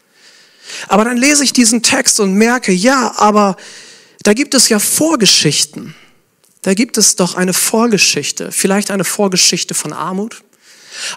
Aber 0.88 1.06
dann 1.06 1.18
lese 1.18 1.44
ich 1.44 1.54
diesen 1.54 1.84
Text 1.84 2.20
und 2.20 2.34
merke, 2.34 2.72
ja, 2.72 3.14
aber 3.18 3.58
da 4.24 4.34
gibt 4.34 4.54
es 4.54 4.70
ja 4.70 4.80
Vorgeschichten. 4.80 5.96
Da 6.62 6.74
gibt 6.74 6.98
es 6.98 7.16
doch 7.16 7.36
eine 7.36 7.54
Vorgeschichte, 7.54 8.52
vielleicht 8.52 8.92
eine 8.92 9.04
Vorgeschichte 9.04 9.74
von 9.74 9.94
Armut, 9.94 10.44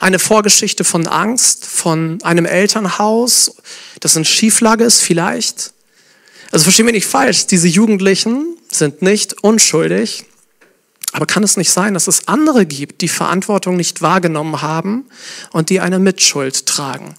eine 0.01 0.19
Vorgeschichte 0.19 0.85
von 0.85 1.07
Angst, 1.07 1.67
von 1.67 2.19
einem 2.23 2.47
Elternhaus, 2.47 3.57
das 4.01 4.17
in 4.17 4.25
Schieflage 4.25 4.85
ist 4.85 5.03
vielleicht. 5.03 5.75
Also 6.51 6.65
verstehen 6.65 6.87
wir 6.87 6.93
nicht 6.93 7.07
falsch, 7.07 7.47
diese 7.47 7.69
Jugendlichen 7.69 8.57
sind 8.71 9.03
nicht 9.03 9.43
unschuldig, 9.43 10.25
aber 11.13 11.27
kann 11.27 11.45
es 11.45 11.57
nicht 11.57 11.71
sein, 11.71 11.95
dass 11.95 12.09
es 12.09 12.27
andere 12.27 12.65
gibt, 12.65 13.03
die 13.03 13.09
Verantwortung 13.09 13.77
nicht 13.77 14.03
wahrgenommen 14.03 14.63
haben 14.63 15.05
und 15.53 15.69
die 15.69 15.81
eine 15.81 15.99
Mitschuld 15.99 16.67
tragen? 16.67 17.15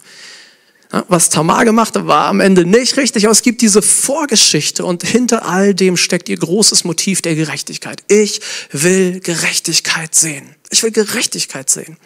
Was 1.09 1.29
Tamar 1.29 1.65
gemacht 1.65 1.97
hat, 1.97 2.07
war 2.07 2.27
am 2.27 2.39
Ende 2.39 2.65
nicht 2.65 2.95
richtig, 2.95 3.25
aber 3.25 3.33
es 3.33 3.41
gibt 3.41 3.61
diese 3.61 3.81
Vorgeschichte 3.81 4.85
und 4.85 5.03
hinter 5.03 5.45
all 5.45 5.73
dem 5.73 5.97
steckt 5.97 6.29
ihr 6.29 6.37
großes 6.37 6.85
Motiv 6.85 7.21
der 7.21 7.35
Gerechtigkeit. 7.35 8.01
Ich 8.07 8.39
will 8.71 9.19
Gerechtigkeit 9.19 10.15
sehen. 10.15 10.55
Ich 10.69 10.83
will 10.83 10.91
Gerechtigkeit 10.91 11.69
sehen. 11.69 11.97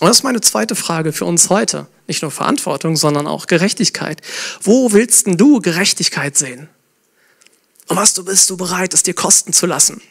Und 0.00 0.08
das 0.08 0.18
ist 0.18 0.22
meine 0.24 0.40
zweite 0.40 0.74
Frage 0.74 1.12
für 1.12 1.26
uns 1.26 1.48
heute. 1.48 1.86
Nicht 2.08 2.22
nur 2.22 2.32
Verantwortung, 2.32 2.96
sondern 2.96 3.28
auch 3.28 3.46
Gerechtigkeit. 3.46 4.20
Wo 4.62 4.92
willst 4.92 5.28
denn 5.28 5.36
du 5.36 5.60
Gerechtigkeit 5.60 6.36
sehen? 6.36 6.68
Und 7.86 7.96
was 7.96 8.14
du 8.14 8.24
bist 8.24 8.50
du 8.50 8.56
bereit, 8.56 8.94
es 8.94 9.04
dir 9.04 9.14
kosten 9.14 9.52
zu 9.52 9.64
lassen? 9.64 10.02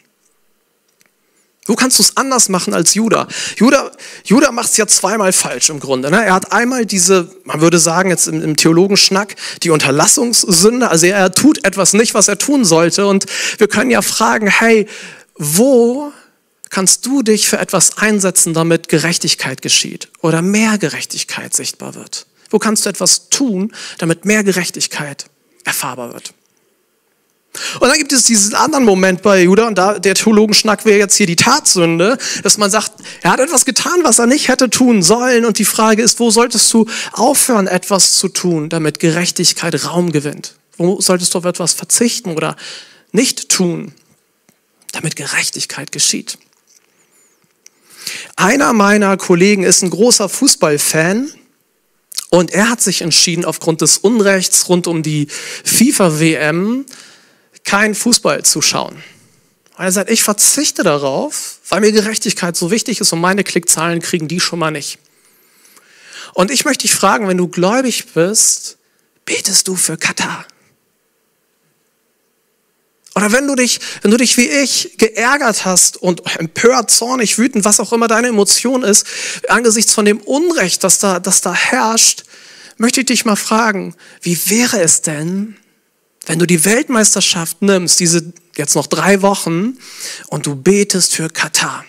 Wo 1.66 1.74
kannst 1.74 1.98
du 1.98 2.02
es 2.02 2.16
anders 2.16 2.48
machen 2.48 2.74
als 2.74 2.94
Judah? 2.94 3.26
Judah, 3.56 3.90
Judah 4.24 4.52
macht 4.52 4.70
es 4.70 4.76
ja 4.76 4.86
zweimal 4.86 5.32
falsch 5.32 5.68
im 5.70 5.80
Grunde. 5.80 6.10
Ne? 6.10 6.24
Er 6.24 6.34
hat 6.34 6.52
einmal 6.52 6.86
diese, 6.86 7.28
man 7.44 7.60
würde 7.60 7.78
sagen 7.78 8.10
jetzt 8.10 8.28
im, 8.28 8.42
im 8.42 8.56
Theologenschnack, 8.56 9.34
die 9.62 9.70
Unterlassungssünde. 9.70 10.88
Also 10.88 11.06
er, 11.06 11.18
er 11.18 11.32
tut 11.32 11.64
etwas 11.64 11.92
nicht, 11.92 12.14
was 12.14 12.28
er 12.28 12.38
tun 12.38 12.64
sollte. 12.64 13.06
Und 13.06 13.26
wir 13.58 13.66
können 13.66 13.90
ja 13.90 14.02
fragen, 14.02 14.46
hey, 14.46 14.86
wo 15.34 16.12
kannst 16.70 17.04
du 17.06 17.22
dich 17.22 17.48
für 17.48 17.58
etwas 17.58 17.98
einsetzen, 17.98 18.54
damit 18.54 18.88
Gerechtigkeit 18.88 19.60
geschieht 19.60 20.08
oder 20.20 20.42
mehr 20.42 20.78
Gerechtigkeit 20.78 21.54
sichtbar 21.54 21.94
wird? 21.94 22.26
Wo 22.50 22.58
kannst 22.58 22.86
du 22.86 22.90
etwas 22.90 23.28
tun, 23.28 23.72
damit 23.98 24.24
mehr 24.24 24.44
Gerechtigkeit 24.44 25.26
erfahrbar 25.64 26.12
wird? 26.12 26.32
Und 27.80 27.88
dann 27.88 27.98
gibt 27.98 28.12
es 28.12 28.24
diesen 28.24 28.54
anderen 28.54 28.84
Moment 28.84 29.22
bei 29.22 29.42
Judah, 29.42 29.68
und 29.68 29.76
da 29.76 29.98
der 29.98 30.14
Theologenschnack 30.14 30.84
wäre 30.84 30.98
jetzt 30.98 31.16
hier 31.16 31.26
die 31.26 31.36
Tatsünde, 31.36 32.18
dass 32.42 32.58
man 32.58 32.70
sagt, 32.70 32.92
er 33.22 33.32
hat 33.32 33.40
etwas 33.40 33.64
getan, 33.64 34.00
was 34.02 34.18
er 34.18 34.26
nicht 34.26 34.48
hätte 34.48 34.70
tun 34.70 35.02
sollen. 35.02 35.44
Und 35.44 35.58
die 35.58 35.64
Frage 35.64 36.02
ist, 36.02 36.20
wo 36.20 36.30
solltest 36.30 36.72
du 36.72 36.86
aufhören, 37.12 37.66
etwas 37.66 38.14
zu 38.18 38.28
tun, 38.28 38.68
damit 38.68 38.98
Gerechtigkeit 38.98 39.84
Raum 39.84 40.12
gewinnt? 40.12 40.54
Wo 40.76 41.00
solltest 41.00 41.34
du 41.34 41.38
auf 41.38 41.44
etwas 41.44 41.72
verzichten 41.72 42.32
oder 42.32 42.56
nicht 43.12 43.48
tun, 43.48 43.92
damit 44.92 45.16
Gerechtigkeit 45.16 45.92
geschieht? 45.92 46.38
Einer 48.36 48.72
meiner 48.72 49.16
Kollegen 49.16 49.62
ist 49.62 49.82
ein 49.82 49.90
großer 49.90 50.28
Fußballfan 50.28 51.32
und 52.30 52.50
er 52.50 52.70
hat 52.70 52.80
sich 52.80 53.02
entschieden, 53.02 53.44
aufgrund 53.44 53.80
des 53.80 53.98
Unrechts 53.98 54.68
rund 54.68 54.86
um 54.86 55.02
die 55.02 55.28
FIFA-WM 55.64 56.84
kein 57.66 57.94
Fußball 57.94 58.44
zu 58.44 58.62
schauen. 58.62 59.02
er 59.76 59.92
sagt, 59.92 60.10
ich 60.10 60.22
verzichte 60.22 60.82
darauf, 60.82 61.58
weil 61.68 61.80
mir 61.80 61.92
Gerechtigkeit 61.92 62.56
so 62.56 62.70
wichtig 62.70 63.00
ist 63.00 63.12
und 63.12 63.20
meine 63.20 63.44
Klickzahlen 63.44 64.00
kriegen 64.00 64.28
die 64.28 64.40
schon 64.40 64.58
mal 64.58 64.70
nicht. 64.70 64.98
Und 66.32 66.50
ich 66.50 66.64
möchte 66.64 66.82
dich 66.82 66.94
fragen, 66.94 67.28
wenn 67.28 67.36
du 67.36 67.48
gläubig 67.48 68.12
bist, 68.14 68.78
betest 69.24 69.68
du 69.68 69.76
für 69.76 69.98
Katar? 69.98 70.46
Oder 73.14 73.32
wenn 73.32 73.46
du 73.46 73.54
dich, 73.54 73.80
wenn 74.02 74.10
du 74.10 74.18
dich 74.18 74.36
wie 74.36 74.46
ich 74.46 74.96
geärgert 74.98 75.64
hast 75.64 75.96
und 75.96 76.36
empört, 76.38 76.90
zornig, 76.90 77.38
wütend, 77.38 77.64
was 77.64 77.80
auch 77.80 77.92
immer 77.92 78.08
deine 78.08 78.28
Emotion 78.28 78.82
ist, 78.82 79.06
angesichts 79.48 79.94
von 79.94 80.04
dem 80.04 80.20
Unrecht, 80.20 80.84
das 80.84 80.98
da, 80.98 81.18
das 81.18 81.40
da 81.40 81.54
herrscht, 81.54 82.24
möchte 82.76 83.00
ich 83.00 83.06
dich 83.06 83.24
mal 83.24 83.36
fragen, 83.36 83.94
wie 84.20 84.38
wäre 84.50 84.80
es 84.82 85.00
denn, 85.00 85.56
wenn 86.26 86.38
du 86.38 86.46
die 86.46 86.64
Weltmeisterschaft 86.64 87.62
nimmst, 87.62 88.00
diese 88.00 88.32
jetzt 88.56 88.74
noch 88.74 88.86
drei 88.86 89.22
Wochen, 89.22 89.78
und 90.28 90.46
du 90.46 90.56
betest 90.56 91.14
für 91.14 91.28
Katar. 91.28 91.84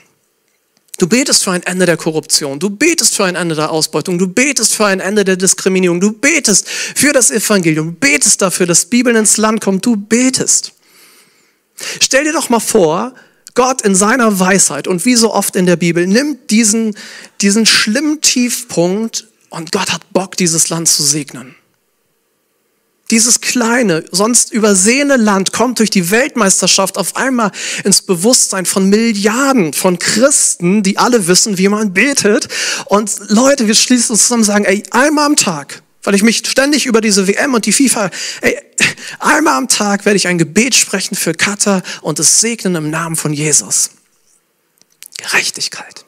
Du 0.99 1.07
betest 1.07 1.43
für 1.43 1.51
ein 1.51 1.61
Ende 1.63 1.85
der 1.85 1.97
Korruption, 1.97 2.59
du 2.59 2.71
betest 2.71 3.15
für 3.15 3.25
ein 3.25 3.35
Ende 3.35 3.53
der 3.53 3.71
Ausbeutung, 3.71 4.17
du 4.17 4.27
betest 4.27 4.73
für 4.73 4.85
ein 4.85 4.99
Ende 4.99 5.23
der 5.23 5.35
Diskriminierung, 5.35 6.01
du 6.01 6.11
betest 6.11 6.67
für 6.67 7.13
das 7.13 7.29
Evangelium, 7.29 7.87
du 7.87 7.93
betest 7.93 8.41
dafür, 8.41 8.65
dass 8.65 8.85
Bibeln 8.85 9.15
ins 9.15 9.37
Land 9.37 9.61
kommt, 9.61 9.85
du 9.85 9.95
betest. 9.95 10.73
Stell 12.01 12.23
dir 12.23 12.33
doch 12.33 12.49
mal 12.49 12.59
vor, 12.59 13.13
Gott 13.53 13.83
in 13.83 13.95
seiner 13.95 14.39
Weisheit 14.39 14.87
und 14.87 15.05
wie 15.05 15.15
so 15.15 15.33
oft 15.33 15.55
in 15.55 15.67
der 15.67 15.75
Bibel 15.75 16.05
nimmt 16.07 16.49
diesen, 16.49 16.95
diesen 17.41 17.67
schlimmen 17.67 18.21
Tiefpunkt 18.21 19.27
und 19.49 19.71
Gott 19.71 19.91
hat 19.91 20.01
Bock, 20.13 20.35
dieses 20.35 20.69
Land 20.69 20.87
zu 20.87 21.03
segnen. 21.03 21.55
Dieses 23.09 23.39
kleine, 23.39 24.03
sonst 24.11 24.51
übersehene 24.51 25.15
Land 25.15 25.53
kommt 25.53 25.79
durch 25.79 25.89
die 25.89 26.11
Weltmeisterschaft 26.11 26.97
auf 26.97 27.15
einmal 27.15 27.51
ins 27.85 28.01
Bewusstsein 28.01 28.65
von 28.65 28.89
Milliarden 28.89 29.71
von 29.71 29.97
Christen, 29.97 30.83
die 30.83 30.97
alle 30.97 31.27
wissen, 31.27 31.57
wie 31.57 31.69
man 31.69 31.93
betet. 31.93 32.49
Und 32.85 33.11
Leute, 33.29 33.67
wir 33.67 33.75
schließen 33.75 34.11
uns 34.11 34.23
zusammen 34.23 34.41
und 34.41 34.45
sagen, 34.45 34.65
ey, 34.65 34.83
einmal 34.91 35.25
am 35.25 35.37
Tag, 35.37 35.81
weil 36.03 36.15
ich 36.15 36.23
mich 36.23 36.43
ständig 36.45 36.85
über 36.85 36.99
diese 36.99 37.27
WM 37.27 37.53
und 37.53 37.65
die 37.65 37.71
FIFA, 37.71 38.09
ey, 38.41 38.57
einmal 39.19 39.55
am 39.55 39.69
Tag 39.69 40.03
werde 40.03 40.17
ich 40.17 40.27
ein 40.27 40.37
Gebet 40.37 40.75
sprechen 40.75 41.15
für 41.15 41.33
Katar 41.33 41.83
und 42.01 42.19
es 42.19 42.41
segnen 42.41 42.75
im 42.75 42.89
Namen 42.89 43.15
von 43.15 43.31
Jesus. 43.31 43.91
Gerechtigkeit. 45.17 46.03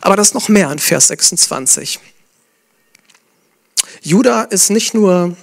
Aber 0.00 0.16
das 0.16 0.32
noch 0.32 0.48
mehr 0.48 0.72
in 0.72 0.78
Vers 0.78 1.08
26. 1.08 2.00
Judah 4.04 4.42
ist 4.42 4.70
nicht 4.70 4.92
nur 4.92 5.34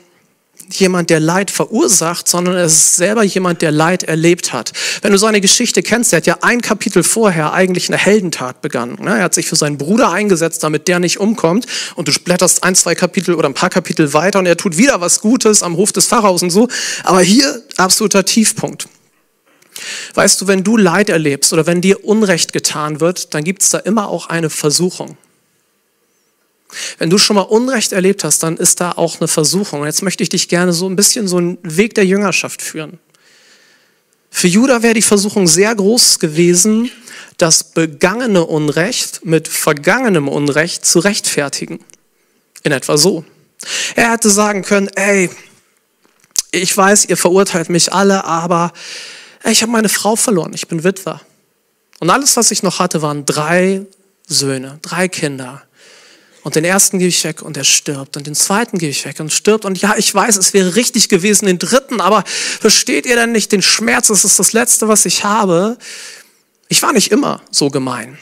jemand, 0.69 1.09
der 1.09 1.19
Leid 1.19 1.49
verursacht, 1.49 2.27
sondern 2.27 2.55
er 2.55 2.65
ist 2.65 2.95
selber 2.95 3.23
jemand, 3.23 3.63
der 3.63 3.71
Leid 3.71 4.03
erlebt 4.03 4.53
hat. 4.53 4.71
Wenn 5.01 5.11
du 5.11 5.17
seine 5.17 5.41
Geschichte 5.41 5.81
kennst, 5.81 6.13
er 6.13 6.17
hat 6.17 6.27
ja 6.27 6.37
ein 6.41 6.61
Kapitel 6.61 7.01
vorher 7.01 7.53
eigentlich 7.53 7.89
eine 7.89 7.97
Heldentat 7.97 8.61
begangen. 8.61 9.03
Ne? 9.03 9.17
Er 9.17 9.23
hat 9.23 9.33
sich 9.33 9.47
für 9.47 9.55
seinen 9.55 9.79
Bruder 9.79 10.11
eingesetzt, 10.11 10.63
damit 10.63 10.87
der 10.87 10.99
nicht 10.99 11.19
umkommt. 11.19 11.65
Und 11.95 12.07
du 12.07 12.13
blätterst 12.23 12.63
ein, 12.63 12.75
zwei 12.75 12.93
Kapitel 12.93 13.33
oder 13.33 13.49
ein 13.49 13.55
paar 13.55 13.71
Kapitel 13.71 14.13
weiter 14.13 14.37
und 14.37 14.45
er 14.45 14.57
tut 14.57 14.77
wieder 14.77 15.01
was 15.01 15.21
Gutes 15.21 15.63
am 15.63 15.75
Hof 15.75 15.91
des 15.91 16.05
Pharaos 16.05 16.43
und 16.43 16.51
so. 16.51 16.67
Aber 17.03 17.21
hier 17.21 17.63
absoluter 17.77 18.25
Tiefpunkt. 18.25 18.87
Weißt 20.13 20.39
du, 20.39 20.47
wenn 20.47 20.63
du 20.63 20.77
Leid 20.77 21.09
erlebst 21.09 21.51
oder 21.51 21.65
wenn 21.65 21.81
dir 21.81 22.05
Unrecht 22.05 22.53
getan 22.53 22.99
wird, 22.99 23.33
dann 23.33 23.43
gibt 23.43 23.63
es 23.63 23.71
da 23.71 23.79
immer 23.79 24.07
auch 24.09 24.27
eine 24.27 24.51
Versuchung. 24.51 25.17
Wenn 26.97 27.09
du 27.09 27.17
schon 27.17 27.35
mal 27.35 27.41
Unrecht 27.41 27.91
erlebt 27.91 28.23
hast, 28.23 28.43
dann 28.43 28.57
ist 28.57 28.79
da 28.79 28.93
auch 28.93 29.19
eine 29.19 29.27
Versuchung. 29.27 29.85
Jetzt 29.85 30.01
möchte 30.01 30.23
ich 30.23 30.29
dich 30.29 30.47
gerne 30.47 30.73
so 30.73 30.87
ein 30.89 30.95
bisschen 30.95 31.27
so 31.27 31.37
einen 31.37 31.57
Weg 31.63 31.95
der 31.95 32.05
Jüngerschaft 32.05 32.61
führen. 32.61 32.99
Für 34.29 34.47
Judah 34.47 34.81
wäre 34.81 34.93
die 34.93 35.01
Versuchung 35.01 35.47
sehr 35.47 35.75
groß 35.75 36.19
gewesen, 36.19 36.89
das 37.37 37.63
begangene 37.63 38.45
Unrecht 38.45 39.25
mit 39.25 39.47
vergangenem 39.47 40.27
Unrecht 40.27 40.85
zu 40.85 40.99
rechtfertigen. 40.99 41.79
In 42.63 42.71
etwa 42.71 42.97
so. 42.97 43.25
Er 43.95 44.11
hätte 44.11 44.29
sagen 44.29 44.63
können, 44.63 44.89
ey, 44.95 45.29
ich 46.51 46.75
weiß, 46.75 47.05
ihr 47.05 47.17
verurteilt 47.17 47.69
mich 47.69 47.93
alle, 47.93 48.23
aber 48.25 48.71
ich 49.43 49.61
habe 49.61 49.71
meine 49.71 49.89
Frau 49.89 50.15
verloren, 50.15 50.53
ich 50.53 50.67
bin 50.67 50.83
Witwer. 50.83 51.21
Und 51.99 52.09
alles, 52.09 52.35
was 52.37 52.51
ich 52.51 52.63
noch 52.63 52.79
hatte, 52.79 53.01
waren 53.01 53.25
drei 53.25 53.85
Söhne, 54.27 54.79
drei 54.81 55.07
Kinder. 55.07 55.63
Und 56.43 56.55
den 56.55 56.65
ersten 56.65 56.97
gebe 56.97 57.09
ich 57.09 57.23
weg 57.23 57.41
und 57.41 57.55
er 57.55 57.63
stirbt. 57.63 58.17
Und 58.17 58.25
den 58.25 58.33
zweiten 58.33 58.79
gebe 58.79 58.91
ich 58.91 59.05
weg 59.05 59.19
und 59.19 59.31
stirbt. 59.31 59.63
Und 59.63 59.79
ja, 59.79 59.95
ich 59.97 60.13
weiß, 60.13 60.37
es 60.37 60.53
wäre 60.53 60.75
richtig 60.75 61.07
gewesen, 61.07 61.45
den 61.45 61.59
dritten, 61.59 62.01
aber 62.01 62.23
versteht 62.25 63.05
ihr 63.05 63.15
denn 63.15 63.31
nicht 63.31 63.51
den 63.51 63.61
Schmerz? 63.61 64.07
Das 64.07 64.25
ist 64.25 64.39
das 64.39 64.53
Letzte, 64.53 64.87
was 64.87 65.05
ich 65.05 65.23
habe. 65.23 65.77
Ich 66.67 66.81
war 66.81 66.93
nicht 66.93 67.11
immer 67.11 67.41
so 67.51 67.69
gemein. 67.69 68.17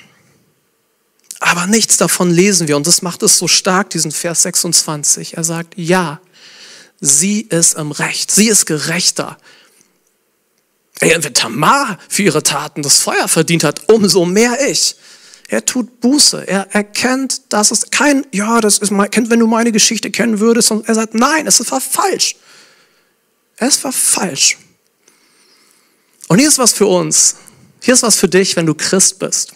Aber 1.39 1.67
nichts 1.67 1.95
davon 1.95 2.29
lesen 2.29 2.67
wir. 2.67 2.75
Und 2.75 2.87
das 2.87 3.01
macht 3.01 3.23
es 3.23 3.37
so 3.37 3.47
stark, 3.47 3.89
diesen 3.91 4.11
Vers 4.11 4.41
26. 4.41 5.37
Er 5.37 5.45
sagt, 5.45 5.75
ja, 5.77 6.19
sie 6.99 7.41
ist 7.41 7.75
im 7.75 7.91
Recht. 7.91 8.31
Sie 8.31 8.49
ist 8.49 8.65
gerechter. 8.65 9.37
Wenn 10.99 11.21
Tamar 11.33 11.97
für 12.09 12.23
ihre 12.23 12.43
Taten 12.43 12.83
das 12.83 12.99
Feuer 12.99 13.29
verdient 13.29 13.63
hat, 13.63 13.87
umso 13.87 14.25
mehr 14.25 14.69
ich. 14.69 14.95
Er 15.51 15.65
tut 15.65 15.99
Buße. 15.99 16.47
Er 16.47 16.67
erkennt, 16.75 17.51
dass 17.51 17.71
es 17.71 17.89
kein, 17.89 18.25
ja, 18.31 18.61
das 18.61 18.77
ist 18.77 18.91
mal, 18.91 19.09
wenn 19.11 19.39
du 19.39 19.47
meine 19.47 19.71
Geschichte 19.71 20.11
kennen 20.11 20.39
würdest. 20.39 20.69
Und 20.69 20.87
er 20.87 20.93
sagt, 20.93 21.15
nein, 21.15 21.47
es 21.47 21.71
war 21.71 21.81
falsch. 21.81 22.35
Es 23.57 23.83
war 23.83 23.91
falsch. 23.91 24.57
Und 26.27 26.37
hier 26.37 26.47
ist 26.47 26.59
was 26.59 26.71
für 26.71 26.85
uns. 26.85 27.35
Hier 27.81 27.95
ist 27.95 28.03
was 28.03 28.15
für 28.15 28.29
dich, 28.29 28.55
wenn 28.55 28.67
du 28.67 28.75
Christ 28.75 29.17
bist. 29.17 29.53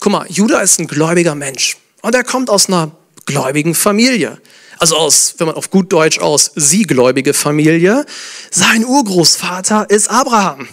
Guck 0.00 0.12
mal, 0.12 0.26
Judah 0.28 0.60
ist 0.60 0.78
ein 0.78 0.86
gläubiger 0.86 1.34
Mensch. 1.34 1.78
Und 2.02 2.14
er 2.14 2.24
kommt 2.24 2.50
aus 2.50 2.68
einer 2.68 2.90
gläubigen 3.24 3.74
Familie. 3.74 4.38
Also 4.78 4.96
aus, 4.96 5.36
wenn 5.38 5.46
man 5.46 5.56
auf 5.56 5.70
gut 5.70 5.90
Deutsch 5.92 6.18
aus, 6.18 6.50
sie 6.56 6.82
gläubige 6.82 7.32
Familie. 7.32 8.04
Sein 8.50 8.84
Urgroßvater 8.84 9.88
ist 9.88 10.10
Abraham. 10.10 10.68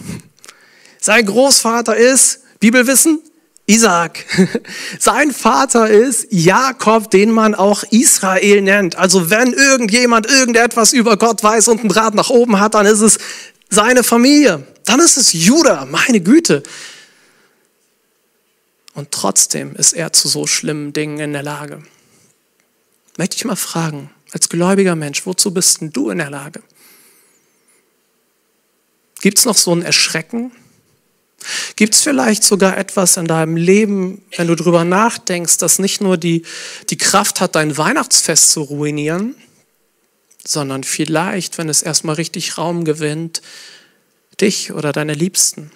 Sein 1.00 1.24
Großvater 1.24 1.96
ist, 1.96 2.40
Bibelwissen, 2.58 3.22
Isaac. 3.70 4.26
Sein 4.98 5.30
Vater 5.30 5.88
ist 5.88 6.26
Jakob, 6.30 7.10
den 7.10 7.30
man 7.30 7.54
auch 7.54 7.84
Israel 7.90 8.62
nennt. 8.62 8.96
Also 8.96 9.30
wenn 9.30 9.52
irgendjemand 9.52 10.26
irgendetwas 10.26 10.92
über 10.92 11.16
Gott 11.16 11.42
weiß 11.42 11.68
und 11.68 11.80
einen 11.80 11.88
Draht 11.88 12.14
nach 12.14 12.30
oben 12.30 12.58
hat, 12.58 12.74
dann 12.74 12.86
ist 12.86 13.00
es 13.00 13.18
seine 13.68 14.02
Familie. 14.02 14.66
Dann 14.84 14.98
ist 14.98 15.16
es 15.16 15.32
Judah, 15.32 15.86
meine 15.86 16.20
Güte. 16.20 16.62
Und 18.94 19.12
trotzdem 19.12 19.76
ist 19.76 19.92
er 19.92 20.12
zu 20.12 20.26
so 20.26 20.48
schlimmen 20.48 20.92
Dingen 20.92 21.20
in 21.20 21.32
der 21.32 21.44
Lage. 21.44 21.82
Möchte 23.18 23.36
ich 23.36 23.44
mal 23.44 23.56
fragen, 23.56 24.10
als 24.32 24.48
gläubiger 24.48 24.96
Mensch, 24.96 25.26
wozu 25.26 25.54
bist 25.54 25.80
denn 25.80 25.92
du 25.92 26.10
in 26.10 26.18
der 26.18 26.30
Lage? 26.30 26.60
Gibt 29.20 29.38
es 29.38 29.44
noch 29.44 29.56
so 29.56 29.72
ein 29.72 29.82
Erschrecken, 29.82 30.50
Gibt 31.76 31.94
es 31.94 32.02
vielleicht 32.02 32.44
sogar 32.44 32.76
etwas 32.76 33.16
in 33.16 33.26
deinem 33.26 33.56
Leben, 33.56 34.22
wenn 34.36 34.46
du 34.46 34.54
darüber 34.54 34.84
nachdenkst, 34.84 35.56
das 35.58 35.78
nicht 35.78 36.00
nur 36.00 36.16
die, 36.16 36.42
die 36.90 36.98
Kraft 36.98 37.40
hat, 37.40 37.54
dein 37.54 37.76
Weihnachtsfest 37.76 38.50
zu 38.50 38.62
ruinieren, 38.62 39.34
sondern 40.44 40.84
vielleicht, 40.84 41.58
wenn 41.58 41.68
es 41.68 41.82
erstmal 41.82 42.16
richtig 42.16 42.58
Raum 42.58 42.84
gewinnt, 42.84 43.40
dich 44.40 44.72
oder 44.72 44.92
deine 44.92 45.14
Liebsten? 45.14 45.70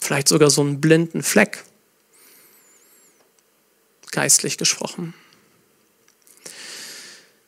Vielleicht 0.00 0.28
sogar 0.28 0.50
so 0.50 0.60
einen 0.60 0.80
blinden 0.80 1.22
Fleck, 1.22 1.64
geistlich 4.10 4.58
gesprochen 4.58 5.14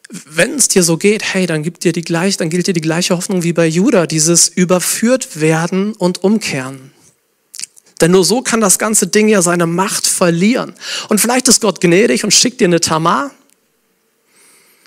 wenn 0.08 0.54
es 0.54 0.68
dir 0.68 0.82
so 0.82 0.96
geht, 0.96 1.22
hey, 1.34 1.46
dann 1.46 1.62
gibt 1.62 1.84
dir 1.84 1.92
die 1.92 2.02
gleich, 2.02 2.36
dann 2.36 2.50
gilt 2.50 2.66
dir 2.66 2.72
die 2.72 2.80
gleiche 2.80 3.16
Hoffnung 3.16 3.42
wie 3.42 3.52
bei 3.52 3.66
Judah, 3.66 4.06
dieses 4.06 4.48
überführt 4.48 5.40
werden 5.40 5.94
und 5.94 6.22
umkehren. 6.22 6.92
Denn 8.00 8.10
nur 8.10 8.24
so 8.24 8.42
kann 8.42 8.60
das 8.60 8.78
ganze 8.78 9.06
Ding 9.06 9.28
ja 9.28 9.42
seine 9.42 9.66
Macht 9.66 10.06
verlieren. 10.06 10.74
Und 11.08 11.20
vielleicht 11.20 11.48
ist 11.48 11.60
Gott 11.60 11.80
gnädig 11.80 12.24
und 12.24 12.30
schickt 12.32 12.60
dir 12.60 12.66
eine 12.66 12.80
Tamar. 12.80 13.30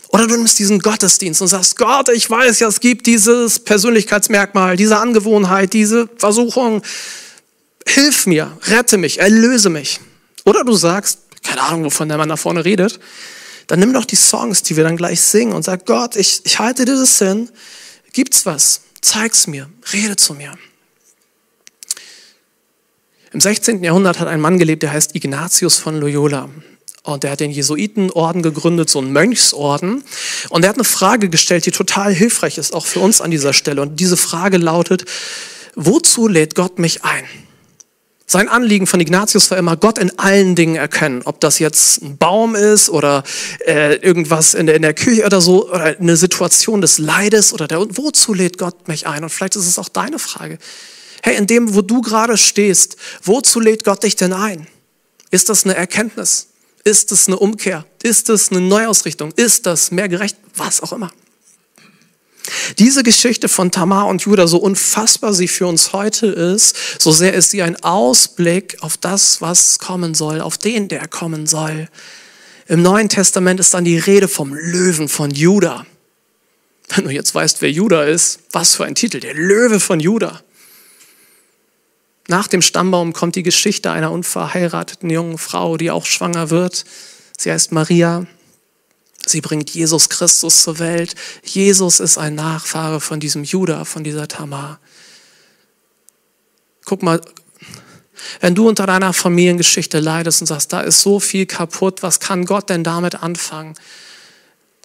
Oder 0.10 0.27
du 0.27 0.36
nimmst 0.36 0.58
diesen 0.60 0.79
Gottesdienst 0.79 1.41
und 1.41 1.47
sagst, 1.47 1.75
Gott, 1.75 2.10
ich 2.10 2.29
weiß 2.29 2.60
ja, 2.60 2.67
es 2.67 2.79
gibt 2.79 3.05
dieses 3.05 3.60
Persönlichkeitsmerkmal, 3.60 4.75
diese 4.75 4.97
Angewohnheit, 4.97 5.73
diese 5.73 6.10
Versuchung. 6.17 6.82
Hilf 7.88 8.25
mir, 8.25 8.58
rette 8.63 8.97
mich, 8.97 9.19
erlöse 9.19 9.69
mich. 9.69 9.99
Oder 10.45 10.63
du 10.63 10.73
sagst, 10.73 11.19
keine 11.43 11.62
Ahnung, 11.62 11.86
wovon 11.86 12.10
der 12.10 12.17
Mann 12.17 12.29
da 12.29 12.38
vorne 12.38 12.65
redet, 12.65 12.99
dann 13.69 13.79
nimm 13.79 13.93
doch 13.93 14.05
die 14.05 14.15
Songs, 14.15 14.63
die 14.63 14.75
wir 14.75 14.84
dann 14.84 14.97
gleich 14.97 15.21
singen 15.21 15.53
und 15.53 15.63
sag, 15.63 15.86
Gott, 15.86 16.15
ich, 16.15 16.41
ich 16.43 16.58
halte 16.58 16.86
dir 16.86 16.95
das 16.95 17.19
hin, 17.19 17.49
gibt's 18.13 18.47
was, 18.47 18.82
zeig's 18.99 19.45
mir, 19.45 19.69
rede 19.93 20.15
zu 20.15 20.34
mir. 20.34 20.58
Im 23.32 23.39
16. 23.39 23.84
Jahrhundert 23.84 24.19
hat 24.19 24.27
ein 24.27 24.41
Mann 24.41 24.58
gelebt, 24.58 24.82
der 24.82 24.91
heißt 24.91 25.15
Ignatius 25.15 25.77
von 25.77 25.99
Loyola. 25.99 26.49
Und 27.03 27.21
der 27.21 27.32
hat 27.32 27.41
den 27.41 27.51
Jesuitenorden 27.51 28.41
gegründet, 28.41 28.89
so 28.89 28.97
einen 28.97 29.13
Mönchsorden. 29.13 30.03
Und 30.49 30.63
er 30.63 30.69
hat 30.69 30.77
eine 30.77 30.84
Frage 30.84 31.29
gestellt, 31.29 31.67
die 31.67 31.71
total 31.71 32.12
hilfreich 32.12 32.58
ist, 32.58 32.73
auch 32.73 32.88
für 32.88 33.01
uns 33.01 33.21
an 33.21 33.29
dieser 33.29 33.53
Stelle. 33.53 33.84
Und 33.84 33.99
diese 33.99 34.17
Frage 34.17 34.58
lautet, 34.58 35.05
wozu 35.75 36.27
lädt 36.27 36.55
Gott 36.55 36.79
mich 36.79 37.03
ein? 37.03 37.23
Sein 38.31 38.47
Anliegen 38.47 38.85
von 38.85 38.99
Ignatius 38.99 39.49
war 39.49 39.57
immer, 39.57 39.75
Gott 39.75 39.97
in 39.97 40.19
allen 40.19 40.55
Dingen 40.55 40.75
erkennen. 40.75 41.23
Ob 41.25 41.39
das 41.39 41.57
jetzt 41.57 42.03
ein 42.03 42.15
Baum 42.19 42.53
ist 42.53 42.91
oder 42.91 43.23
äh, 43.65 43.95
irgendwas 43.95 44.53
in 44.53 44.67
der, 44.67 44.75
in 44.75 44.83
der 44.83 44.93
Küche 44.93 45.25
oder 45.25 45.41
so, 45.41 45.67
oder 45.67 45.97
eine 45.99 46.15
Situation 46.15 46.79
des 46.79 46.99
Leides 46.99 47.53
oder 47.53 47.67
der, 47.67 47.79
wozu 47.97 48.35
lädt 48.35 48.59
Gott 48.59 48.87
mich 48.87 49.07
ein? 49.07 49.23
Und 49.23 49.31
vielleicht 49.31 49.55
ist 49.55 49.65
es 49.65 49.79
auch 49.79 49.89
deine 49.89 50.19
Frage. 50.19 50.59
Hey, 51.23 51.37
in 51.37 51.47
dem, 51.47 51.73
wo 51.73 51.81
du 51.81 52.01
gerade 52.01 52.37
stehst, 52.37 52.97
wozu 53.23 53.59
lädt 53.59 53.83
Gott 53.83 54.03
dich 54.03 54.15
denn 54.15 54.33
ein? 54.33 54.67
Ist 55.31 55.49
das 55.49 55.65
eine 55.65 55.75
Erkenntnis? 55.75 56.49
Ist 56.83 57.11
es 57.11 57.27
eine 57.27 57.39
Umkehr? 57.39 57.83
Ist 58.03 58.29
es 58.29 58.51
eine 58.51 58.61
Neuausrichtung? 58.61 59.31
Ist 59.37 59.65
das 59.65 59.89
mehr 59.89 60.07
gerecht? 60.07 60.37
Was 60.55 60.83
auch 60.83 60.93
immer. 60.93 61.11
Diese 62.77 63.03
Geschichte 63.03 63.49
von 63.49 63.71
Tamar 63.71 64.07
und 64.07 64.21
Judah, 64.21 64.47
so 64.47 64.57
unfassbar 64.57 65.33
sie 65.33 65.47
für 65.47 65.67
uns 65.67 65.93
heute 65.93 66.27
ist, 66.27 67.01
so 67.01 67.12
sehr 67.12 67.33
ist 67.33 67.51
sie 67.51 67.62
ein 67.62 67.81
Ausblick 67.83 68.77
auf 68.81 68.97
das, 68.97 69.41
was 69.41 69.79
kommen 69.79 70.13
soll, 70.15 70.41
auf 70.41 70.57
den, 70.57 70.88
der 70.88 71.07
kommen 71.07 71.47
soll. 71.47 71.88
Im 72.67 72.81
Neuen 72.81 73.09
Testament 73.09 73.59
ist 73.59 73.73
dann 73.73 73.83
die 73.83 73.97
Rede 73.97 74.27
vom 74.27 74.53
Löwen 74.53 75.09
von 75.09 75.31
Judah. 75.31 75.85
Wenn 76.89 77.05
du 77.05 77.12
jetzt 77.12 77.33
weißt, 77.33 77.62
wer 77.62 77.71
Judah 77.71 78.05
ist, 78.05 78.39
was 78.51 78.75
für 78.75 78.85
ein 78.85 78.95
Titel, 78.95 79.19
der 79.19 79.33
Löwe 79.33 79.79
von 79.79 79.99
Judah. 79.99 80.41
Nach 82.27 82.47
dem 82.47 82.62
Stammbaum 82.62 83.13
kommt 83.13 83.35
die 83.35 83.43
Geschichte 83.43 83.91
einer 83.91 84.12
unverheirateten 84.12 85.09
jungen 85.09 85.39
Frau, 85.39 85.77
die 85.77 85.89
auch 85.89 86.05
schwanger 86.05 86.51
wird. 86.51 86.85
Sie 87.38 87.51
heißt 87.51 87.71
Maria. 87.71 88.27
Sie 89.25 89.41
bringt 89.41 89.69
Jesus 89.69 90.10
Christus 90.10 90.63
zur 90.63 90.79
Welt. 90.79 91.15
Jesus 91.43 91.99
ist 91.99 92.17
ein 92.17 92.36
Nachfahre 92.36 92.99
von 92.99 93.19
diesem 93.19 93.43
Judah, 93.43 93.86
von 93.86 94.03
dieser 94.03 94.27
Tamar. 94.27 94.79
Guck 96.86 97.03
mal, 97.03 97.21
wenn 98.39 98.55
du 98.55 98.67
unter 98.67 98.86
deiner 98.86 99.13
Familiengeschichte 99.13 99.99
leidest 99.99 100.41
und 100.41 100.47
sagst, 100.47 100.73
da 100.73 100.82
ist 100.82 101.01
so 101.01 101.19
viel 101.19 101.45
kaputt, 101.45 102.03
was 102.03 102.19
kann 102.19 102.45
Gott 102.45 102.69
denn 102.69 102.84
damit 102.84 103.21
anfangen? 103.21 103.75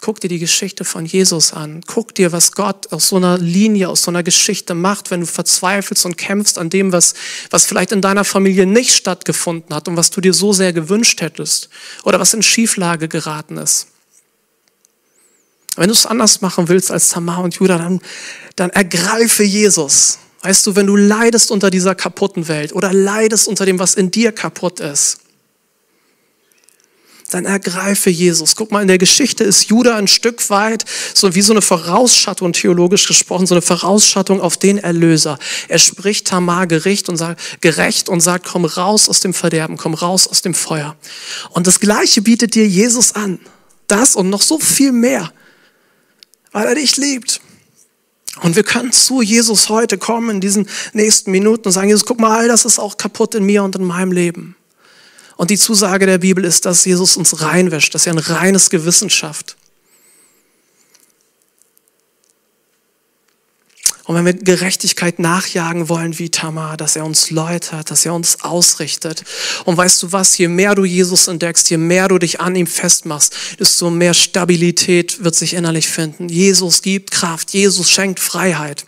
Guck 0.00 0.20
dir 0.20 0.28
die 0.28 0.38
Geschichte 0.38 0.84
von 0.84 1.06
Jesus 1.06 1.54
an. 1.54 1.80
Guck 1.86 2.14
dir, 2.14 2.30
was 2.30 2.52
Gott 2.52 2.92
aus 2.92 3.08
so 3.08 3.16
einer 3.16 3.38
Linie, 3.38 3.88
aus 3.88 4.02
so 4.02 4.10
einer 4.10 4.22
Geschichte 4.22 4.74
macht, 4.74 5.10
wenn 5.10 5.20
du 5.20 5.26
verzweifelst 5.26 6.04
und 6.04 6.18
kämpfst 6.18 6.58
an 6.58 6.68
dem, 6.68 6.92
was, 6.92 7.14
was 7.48 7.64
vielleicht 7.64 7.90
in 7.90 8.02
deiner 8.02 8.24
Familie 8.24 8.66
nicht 8.66 8.92
stattgefunden 8.94 9.74
hat 9.74 9.88
und 9.88 9.96
was 9.96 10.10
du 10.10 10.20
dir 10.20 10.34
so 10.34 10.52
sehr 10.52 10.74
gewünscht 10.74 11.22
hättest 11.22 11.70
oder 12.02 12.20
was 12.20 12.34
in 12.34 12.42
Schieflage 12.42 13.08
geraten 13.08 13.56
ist. 13.56 13.93
Wenn 15.76 15.88
du 15.88 15.92
es 15.92 16.06
anders 16.06 16.40
machen 16.40 16.68
willst 16.68 16.90
als 16.90 17.08
Tamar 17.08 17.42
und 17.42 17.54
Judah, 17.54 17.78
dann, 17.78 18.00
dann 18.56 18.70
ergreife 18.70 19.42
Jesus. 19.42 20.18
Weißt 20.42 20.66
du, 20.66 20.76
wenn 20.76 20.86
du 20.86 20.96
leidest 20.96 21.50
unter 21.50 21.70
dieser 21.70 21.94
kaputten 21.94 22.48
Welt 22.48 22.72
oder 22.74 22.92
leidest 22.92 23.48
unter 23.48 23.64
dem, 23.64 23.78
was 23.78 23.94
in 23.94 24.10
dir 24.10 24.30
kaputt 24.30 24.78
ist, 24.80 25.20
dann 27.30 27.46
ergreife 27.46 28.10
Jesus. 28.10 28.54
Guck 28.54 28.70
mal, 28.70 28.82
in 28.82 28.88
der 28.88 28.98
Geschichte 28.98 29.42
ist 29.42 29.64
Judah 29.64 29.96
ein 29.96 30.06
Stück 30.06 30.50
weit 30.50 30.84
so 31.14 31.34
wie 31.34 31.42
so 31.42 31.52
eine 31.52 31.62
Vorausschattung, 31.62 32.52
theologisch 32.52 33.08
gesprochen, 33.08 33.46
so 33.46 33.54
eine 33.54 33.62
Vorausschattung 33.62 34.40
auf 34.40 34.56
den 34.56 34.78
Erlöser. 34.78 35.38
Er 35.68 35.78
spricht 35.78 36.28
Tamar 36.28 36.66
Gericht 36.66 37.08
und 37.08 37.16
sagt, 37.16 37.60
gerecht 37.60 38.08
und 38.08 38.20
sagt, 38.20 38.46
komm 38.46 38.64
raus 38.64 39.08
aus 39.08 39.20
dem 39.20 39.34
Verderben, 39.34 39.76
komm 39.76 39.94
raus 39.94 40.28
aus 40.28 40.42
dem 40.42 40.54
Feuer. 40.54 40.94
Und 41.50 41.66
das 41.66 41.80
Gleiche 41.80 42.22
bietet 42.22 42.54
dir 42.54 42.68
Jesus 42.68 43.14
an. 43.14 43.40
Das 43.88 44.14
und 44.14 44.30
noch 44.30 44.42
so 44.42 44.58
viel 44.58 44.92
mehr, 44.92 45.32
weil 46.54 46.68
er 46.68 46.76
dich 46.76 46.96
liebt. 46.96 47.40
Und 48.40 48.56
wir 48.56 48.62
können 48.62 48.92
zu 48.92 49.20
Jesus 49.20 49.68
heute 49.68 49.98
kommen 49.98 50.30
in 50.30 50.40
diesen 50.40 50.68
nächsten 50.92 51.30
Minuten 51.30 51.66
und 51.66 51.72
sagen, 51.72 51.88
Jesus, 51.88 52.06
guck 52.06 52.20
mal, 52.20 52.36
all 52.36 52.48
das 52.48 52.64
ist 52.64 52.78
auch 52.78 52.96
kaputt 52.96 53.34
in 53.34 53.44
mir 53.44 53.62
und 53.62 53.76
in 53.76 53.84
meinem 53.84 54.12
Leben. 54.12 54.56
Und 55.36 55.50
die 55.50 55.58
Zusage 55.58 56.06
der 56.06 56.18
Bibel 56.18 56.44
ist, 56.44 56.64
dass 56.64 56.84
Jesus 56.84 57.16
uns 57.16 57.42
reinwäscht, 57.42 57.94
dass 57.94 58.06
er 58.06 58.14
ein 58.14 58.18
reines 58.18 58.70
Gewissen 58.70 59.10
schafft. 59.10 59.56
Und 64.06 64.16
wenn 64.16 64.26
wir 64.26 64.34
Gerechtigkeit 64.34 65.18
nachjagen 65.18 65.88
wollen 65.88 66.18
wie 66.18 66.28
Tamar, 66.28 66.76
dass 66.76 66.94
er 66.94 67.06
uns 67.06 67.30
läutert, 67.30 67.90
dass 67.90 68.04
er 68.04 68.12
uns 68.12 68.42
ausrichtet. 68.42 69.24
Und 69.64 69.78
weißt 69.78 70.02
du 70.02 70.12
was, 70.12 70.36
je 70.36 70.48
mehr 70.48 70.74
du 70.74 70.84
Jesus 70.84 71.26
entdeckst, 71.26 71.70
je 71.70 71.78
mehr 71.78 72.08
du 72.08 72.18
dich 72.18 72.38
an 72.38 72.54
ihm 72.54 72.66
festmachst, 72.66 73.34
desto 73.58 73.88
mehr 73.88 74.12
Stabilität 74.12 75.24
wird 75.24 75.34
sich 75.34 75.54
innerlich 75.54 75.88
finden. 75.88 76.28
Jesus 76.28 76.82
gibt 76.82 77.12
Kraft, 77.12 77.52
Jesus 77.52 77.90
schenkt 77.90 78.20
Freiheit. 78.20 78.84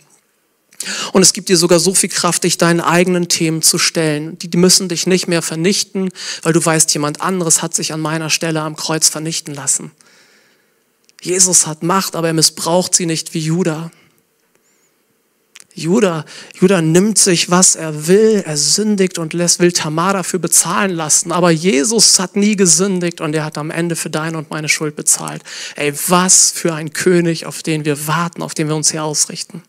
Und 1.13 1.23
es 1.23 1.33
gibt 1.33 1.49
dir 1.49 1.57
sogar 1.57 1.79
so 1.79 1.95
viel 1.95 2.09
Kraft, 2.09 2.43
dich 2.43 2.59
deinen 2.59 2.81
eigenen 2.81 3.27
Themen 3.27 3.63
zu 3.63 3.79
stellen. 3.79 4.37
Die, 4.37 4.55
müssen 4.57 4.87
dich 4.87 5.07
nicht 5.07 5.27
mehr 5.27 5.41
vernichten, 5.41 6.11
weil 6.43 6.53
du 6.53 6.63
weißt, 6.63 6.93
jemand 6.93 7.21
anderes 7.21 7.63
hat 7.63 7.73
sich 7.73 7.93
an 7.93 7.99
meiner 7.99 8.29
Stelle 8.29 8.61
am 8.61 8.75
Kreuz 8.75 9.09
vernichten 9.09 9.55
lassen. 9.55 9.91
Jesus 11.21 11.65
hat 11.65 11.81
Macht, 11.81 12.15
aber 12.15 12.27
er 12.27 12.33
missbraucht 12.33 12.93
sie 12.93 13.07
nicht 13.07 13.33
wie 13.33 13.39
Judah. 13.39 13.91
Judah, 15.77 16.25
Judah 16.59 16.81
nimmt 16.81 17.19
sich, 17.19 17.51
was 17.51 17.75
er 17.75 18.07
will, 18.07 18.41
er 18.43 18.57
sündigt 18.57 19.19
und 19.19 19.33
lässt, 19.33 19.59
will 19.59 19.71
Tamar 19.71 20.13
dafür 20.13 20.39
bezahlen 20.39 20.89
lassen. 20.89 21.31
Aber 21.31 21.51
Jesus 21.51 22.19
hat 22.19 22.35
nie 22.35 22.55
gesündigt 22.55 23.21
und 23.21 23.35
er 23.35 23.45
hat 23.45 23.59
am 23.59 23.69
Ende 23.69 23.95
für 23.95 24.09
deine 24.09 24.39
und 24.39 24.49
meine 24.49 24.69
Schuld 24.69 24.95
bezahlt. 24.95 25.43
Ey, 25.75 25.93
was 26.07 26.49
für 26.49 26.73
ein 26.73 26.93
König, 26.93 27.45
auf 27.45 27.61
den 27.61 27.85
wir 27.85 28.07
warten, 28.07 28.41
auf 28.41 28.55
den 28.55 28.67
wir 28.69 28.75
uns 28.75 28.89
hier 28.89 29.03
ausrichten. 29.03 29.61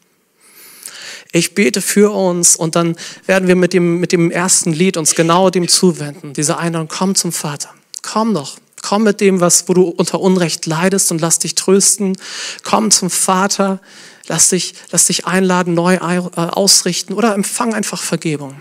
Ich 1.32 1.54
bete 1.54 1.82
für 1.82 2.10
uns 2.14 2.56
und 2.56 2.74
dann 2.74 2.96
werden 3.26 3.46
wir 3.46 3.56
mit 3.56 3.74
dem, 3.74 4.00
mit 4.00 4.12
dem 4.12 4.30
ersten 4.30 4.72
Lied 4.72 4.96
uns 4.96 5.14
genau 5.14 5.50
dem 5.50 5.68
zuwenden. 5.68 6.32
Diese 6.32 6.56
Einladung, 6.56 6.88
komm 6.88 7.16
zum 7.16 7.32
Vater. 7.32 7.68
Komm 8.00 8.32
doch. 8.32 8.56
Komm 8.82 9.04
mit 9.04 9.20
dem, 9.20 9.40
was, 9.40 9.68
wo 9.68 9.74
du 9.74 9.82
unter 9.82 10.20
Unrecht 10.20 10.66
leidest 10.66 11.10
und 11.10 11.20
lass 11.20 11.38
dich 11.38 11.54
trösten. 11.54 12.16
Komm 12.62 12.90
zum 12.90 13.10
Vater. 13.10 13.80
Lass 14.28 14.50
dich, 14.50 14.74
lass 14.90 15.06
dich 15.06 15.26
einladen, 15.26 15.72
neu 15.72 15.94
äh, 15.94 16.20
ausrichten 16.36 17.14
oder 17.14 17.34
empfang 17.34 17.72
einfach 17.72 18.02
Vergebung. 18.02 18.60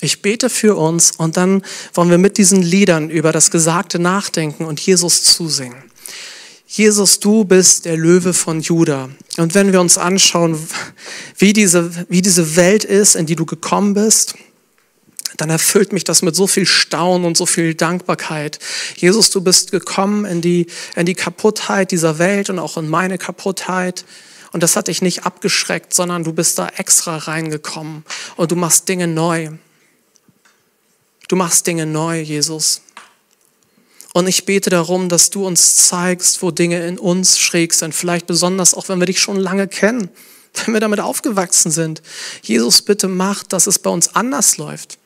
Ich 0.00 0.22
bete 0.22 0.48
für 0.48 0.76
uns 0.76 1.12
und 1.16 1.36
dann 1.36 1.62
wollen 1.92 2.08
wir 2.08 2.16
mit 2.16 2.38
diesen 2.38 2.62
Liedern 2.62 3.10
über 3.10 3.30
das 3.32 3.50
Gesagte 3.50 3.98
nachdenken 3.98 4.64
und 4.64 4.80
Jesus 4.80 5.24
zusingen. 5.24 5.76
Jesus, 6.66 7.20
du 7.20 7.44
bist 7.44 7.84
der 7.86 7.96
Löwe 7.96 8.34
von 8.34 8.60
Juda. 8.60 9.08
Und 9.36 9.54
wenn 9.54 9.72
wir 9.72 9.80
uns 9.80 9.96
anschauen, 9.98 10.58
wie 11.36 11.52
diese, 11.52 11.90
wie 12.08 12.22
diese 12.22 12.56
Welt 12.56 12.84
ist, 12.84 13.14
in 13.14 13.26
die 13.26 13.36
du 13.36 13.46
gekommen 13.46 13.94
bist, 13.94 14.34
dann 15.36 15.50
erfüllt 15.50 15.92
mich 15.92 16.04
das 16.04 16.22
mit 16.22 16.34
so 16.34 16.46
viel 16.46 16.66
Staunen 16.66 17.26
und 17.26 17.36
so 17.36 17.46
viel 17.46 17.74
Dankbarkeit. 17.74 18.58
Jesus, 18.96 19.30
du 19.30 19.40
bist 19.40 19.70
gekommen 19.70 20.24
in 20.24 20.40
die, 20.40 20.66
in 20.96 21.06
die 21.06 21.14
Kaputtheit 21.14 21.90
dieser 21.90 22.18
Welt 22.18 22.50
und 22.50 22.58
auch 22.58 22.76
in 22.76 22.88
meine 22.88 23.18
Kaputtheit. 23.18 24.04
Und 24.52 24.62
das 24.62 24.76
hat 24.76 24.88
dich 24.88 25.02
nicht 25.02 25.24
abgeschreckt, 25.24 25.92
sondern 25.92 26.24
du 26.24 26.32
bist 26.32 26.58
da 26.58 26.68
extra 26.68 27.16
reingekommen 27.18 28.04
und 28.36 28.50
du 28.50 28.56
machst 28.56 28.88
Dinge 28.88 29.06
neu. 29.06 29.50
Du 31.28 31.36
machst 31.36 31.66
Dinge 31.66 31.84
neu, 31.84 32.20
Jesus. 32.20 32.80
Und 34.14 34.26
ich 34.26 34.46
bete 34.46 34.70
darum, 34.70 35.10
dass 35.10 35.28
du 35.28 35.46
uns 35.46 35.76
zeigst, 35.76 36.42
wo 36.42 36.50
Dinge 36.50 36.86
in 36.86 36.98
uns 36.98 37.38
schräg 37.38 37.74
sind. 37.74 37.94
Vielleicht 37.94 38.26
besonders 38.26 38.72
auch, 38.72 38.88
wenn 38.88 38.98
wir 38.98 39.06
dich 39.06 39.20
schon 39.20 39.36
lange 39.36 39.68
kennen, 39.68 40.08
wenn 40.64 40.74
wir 40.74 40.80
damit 40.80 41.00
aufgewachsen 41.00 41.70
sind. 41.70 42.02
Jesus, 42.42 42.80
bitte 42.80 43.08
mach, 43.08 43.44
dass 43.44 43.66
es 43.66 43.78
bei 43.78 43.90
uns 43.90 44.14
anders 44.14 44.56
läuft. 44.56 44.97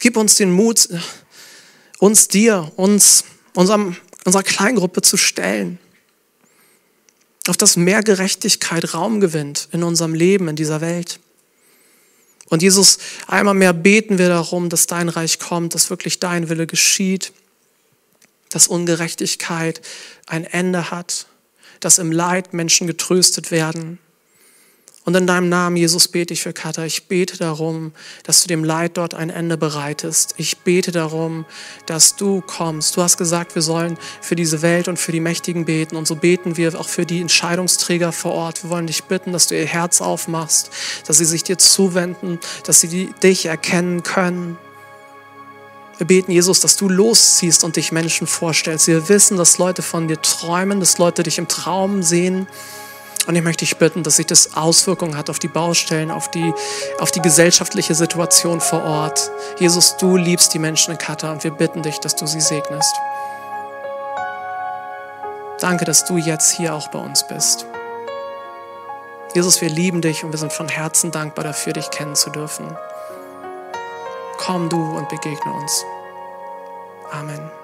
Gib 0.00 0.16
uns 0.16 0.36
den 0.36 0.52
Mut, 0.52 0.88
uns 1.98 2.28
dir, 2.28 2.72
uns, 2.76 3.24
unserem, 3.54 3.96
unserer 4.24 4.42
Kleingruppe 4.42 5.02
zu 5.02 5.16
stellen. 5.16 5.78
Auf 7.48 7.56
dass 7.56 7.76
mehr 7.76 8.02
Gerechtigkeit 8.02 8.94
Raum 8.94 9.20
gewinnt 9.20 9.68
in 9.72 9.82
unserem 9.82 10.14
Leben, 10.14 10.48
in 10.48 10.56
dieser 10.56 10.80
Welt. 10.80 11.18
Und 12.48 12.62
Jesus, 12.62 12.98
einmal 13.26 13.54
mehr 13.54 13.72
beten 13.72 14.18
wir 14.18 14.28
darum, 14.28 14.68
dass 14.68 14.86
dein 14.86 15.08
Reich 15.08 15.38
kommt, 15.38 15.74
dass 15.74 15.90
wirklich 15.90 16.20
dein 16.20 16.48
Wille 16.48 16.66
geschieht. 16.66 17.32
dass 18.50 18.66
Ungerechtigkeit 18.66 19.82
ein 20.26 20.44
Ende 20.44 20.90
hat, 20.90 21.26
dass 21.80 21.98
im 21.98 22.12
Leid 22.12 22.54
Menschen 22.54 22.86
getröstet 22.86 23.50
werden. 23.50 23.98
Und 25.08 25.14
in 25.14 25.26
deinem 25.26 25.48
Namen, 25.48 25.78
Jesus, 25.78 26.06
bete 26.06 26.34
ich 26.34 26.42
für 26.42 26.52
Katar. 26.52 26.84
Ich 26.84 27.04
bete 27.04 27.38
darum, 27.38 27.92
dass 28.24 28.42
du 28.42 28.46
dem 28.46 28.62
Leid 28.62 28.98
dort 28.98 29.14
ein 29.14 29.30
Ende 29.30 29.56
bereitest. 29.56 30.34
Ich 30.36 30.58
bete 30.58 30.92
darum, 30.92 31.46
dass 31.86 32.16
du 32.16 32.42
kommst. 32.42 32.94
Du 32.94 33.00
hast 33.00 33.16
gesagt, 33.16 33.54
wir 33.54 33.62
sollen 33.62 33.96
für 34.20 34.36
diese 34.36 34.60
Welt 34.60 34.86
und 34.86 34.98
für 34.98 35.10
die 35.10 35.20
Mächtigen 35.20 35.64
beten. 35.64 35.96
Und 35.96 36.06
so 36.06 36.14
beten 36.14 36.58
wir 36.58 36.78
auch 36.78 36.90
für 36.90 37.06
die 37.06 37.22
Entscheidungsträger 37.22 38.12
vor 38.12 38.32
Ort. 38.32 38.64
Wir 38.64 38.68
wollen 38.68 38.86
dich 38.86 39.04
bitten, 39.04 39.32
dass 39.32 39.46
du 39.46 39.58
ihr 39.58 39.64
Herz 39.64 40.02
aufmachst, 40.02 40.68
dass 41.06 41.16
sie 41.16 41.24
sich 41.24 41.42
dir 41.42 41.56
zuwenden, 41.56 42.38
dass 42.66 42.82
sie 42.82 43.08
dich 43.22 43.46
erkennen 43.46 44.02
können 44.02 44.58
wir 45.96 46.06
beten, 46.06 46.30
Jesus, 46.30 46.60
dass 46.60 46.76
du 46.76 46.88
losziehst 46.88 47.64
und 47.64 47.74
dich 47.74 47.90
Menschen 47.90 48.28
vorstellst. 48.28 48.86
Wir 48.86 49.08
wissen, 49.08 49.36
dass 49.36 49.58
Leute 49.58 49.82
von 49.82 50.06
dir 50.06 50.22
träumen, 50.22 50.78
dass 50.78 50.98
Leute 50.98 51.24
dich 51.24 51.38
im 51.38 51.48
Traum 51.48 52.04
sehen. 52.04 52.46
Und 53.28 53.36
ich 53.36 53.42
möchte 53.42 53.66
dich 53.66 53.76
bitten, 53.76 54.02
dass 54.02 54.16
sich 54.16 54.24
das 54.24 54.56
Auswirkungen 54.56 55.14
hat 55.14 55.28
auf 55.28 55.38
die 55.38 55.48
Baustellen, 55.48 56.10
auf 56.10 56.30
die, 56.30 56.54
auf 56.98 57.10
die 57.10 57.20
gesellschaftliche 57.20 57.94
Situation 57.94 58.58
vor 58.58 58.82
Ort. 58.82 59.30
Jesus, 59.58 59.98
du 59.98 60.16
liebst 60.16 60.54
die 60.54 60.58
Menschen 60.58 60.92
in 60.92 60.98
Katar 60.98 61.32
und 61.32 61.44
wir 61.44 61.50
bitten 61.50 61.82
dich, 61.82 62.00
dass 62.00 62.16
du 62.16 62.26
sie 62.26 62.40
segnest. 62.40 62.96
Danke, 65.60 65.84
dass 65.84 66.06
du 66.06 66.16
jetzt 66.16 66.52
hier 66.52 66.72
auch 66.74 66.88
bei 66.88 66.98
uns 66.98 67.26
bist. 67.28 67.66
Jesus, 69.34 69.60
wir 69.60 69.68
lieben 69.68 70.00
dich 70.00 70.24
und 70.24 70.32
wir 70.32 70.38
sind 70.38 70.54
von 70.54 70.68
Herzen 70.68 71.10
dankbar 71.10 71.44
dafür, 71.44 71.74
dich 71.74 71.90
kennen 71.90 72.16
zu 72.16 72.30
dürfen. 72.30 72.74
Komm 74.38 74.70
du 74.70 74.96
und 74.96 75.06
begegne 75.10 75.52
uns. 75.52 75.84
Amen. 77.10 77.57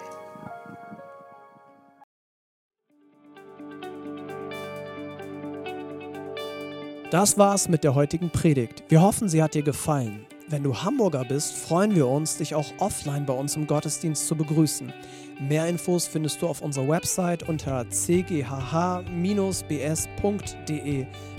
Das 7.11 7.39
war's 7.39 7.69
mit 7.69 7.85
der 7.85 7.95
heutigen 7.95 8.31
Predigt. 8.31 8.83
Wir 8.89 9.03
hoffen, 9.03 9.29
sie 9.29 9.43
hat 9.43 9.55
dir 9.55 9.63
gefallen. 9.63 10.27
Wenn 10.49 10.63
du 10.63 10.75
Hamburger 10.77 11.25
bist, 11.25 11.55
freuen 11.55 11.95
wir 11.95 12.07
uns, 12.07 12.37
dich 12.37 12.55
auch 12.55 12.67
offline 12.79 13.25
bei 13.25 13.33
uns 13.33 13.57
im 13.57 13.67
Gottesdienst 13.67 14.27
zu 14.27 14.37
begrüßen. 14.37 14.93
Mehr 15.41 15.67
Infos 15.69 16.07
findest 16.07 16.43
du 16.43 16.49
auf 16.49 16.61
unserer 16.61 16.89
Website 16.89 17.49
unter 17.49 17.85
cghh-bs.de. 17.89 19.07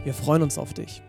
Wir 0.04 0.14
freuen 0.14 0.42
uns 0.44 0.58
auf 0.58 0.74
dich. 0.74 1.05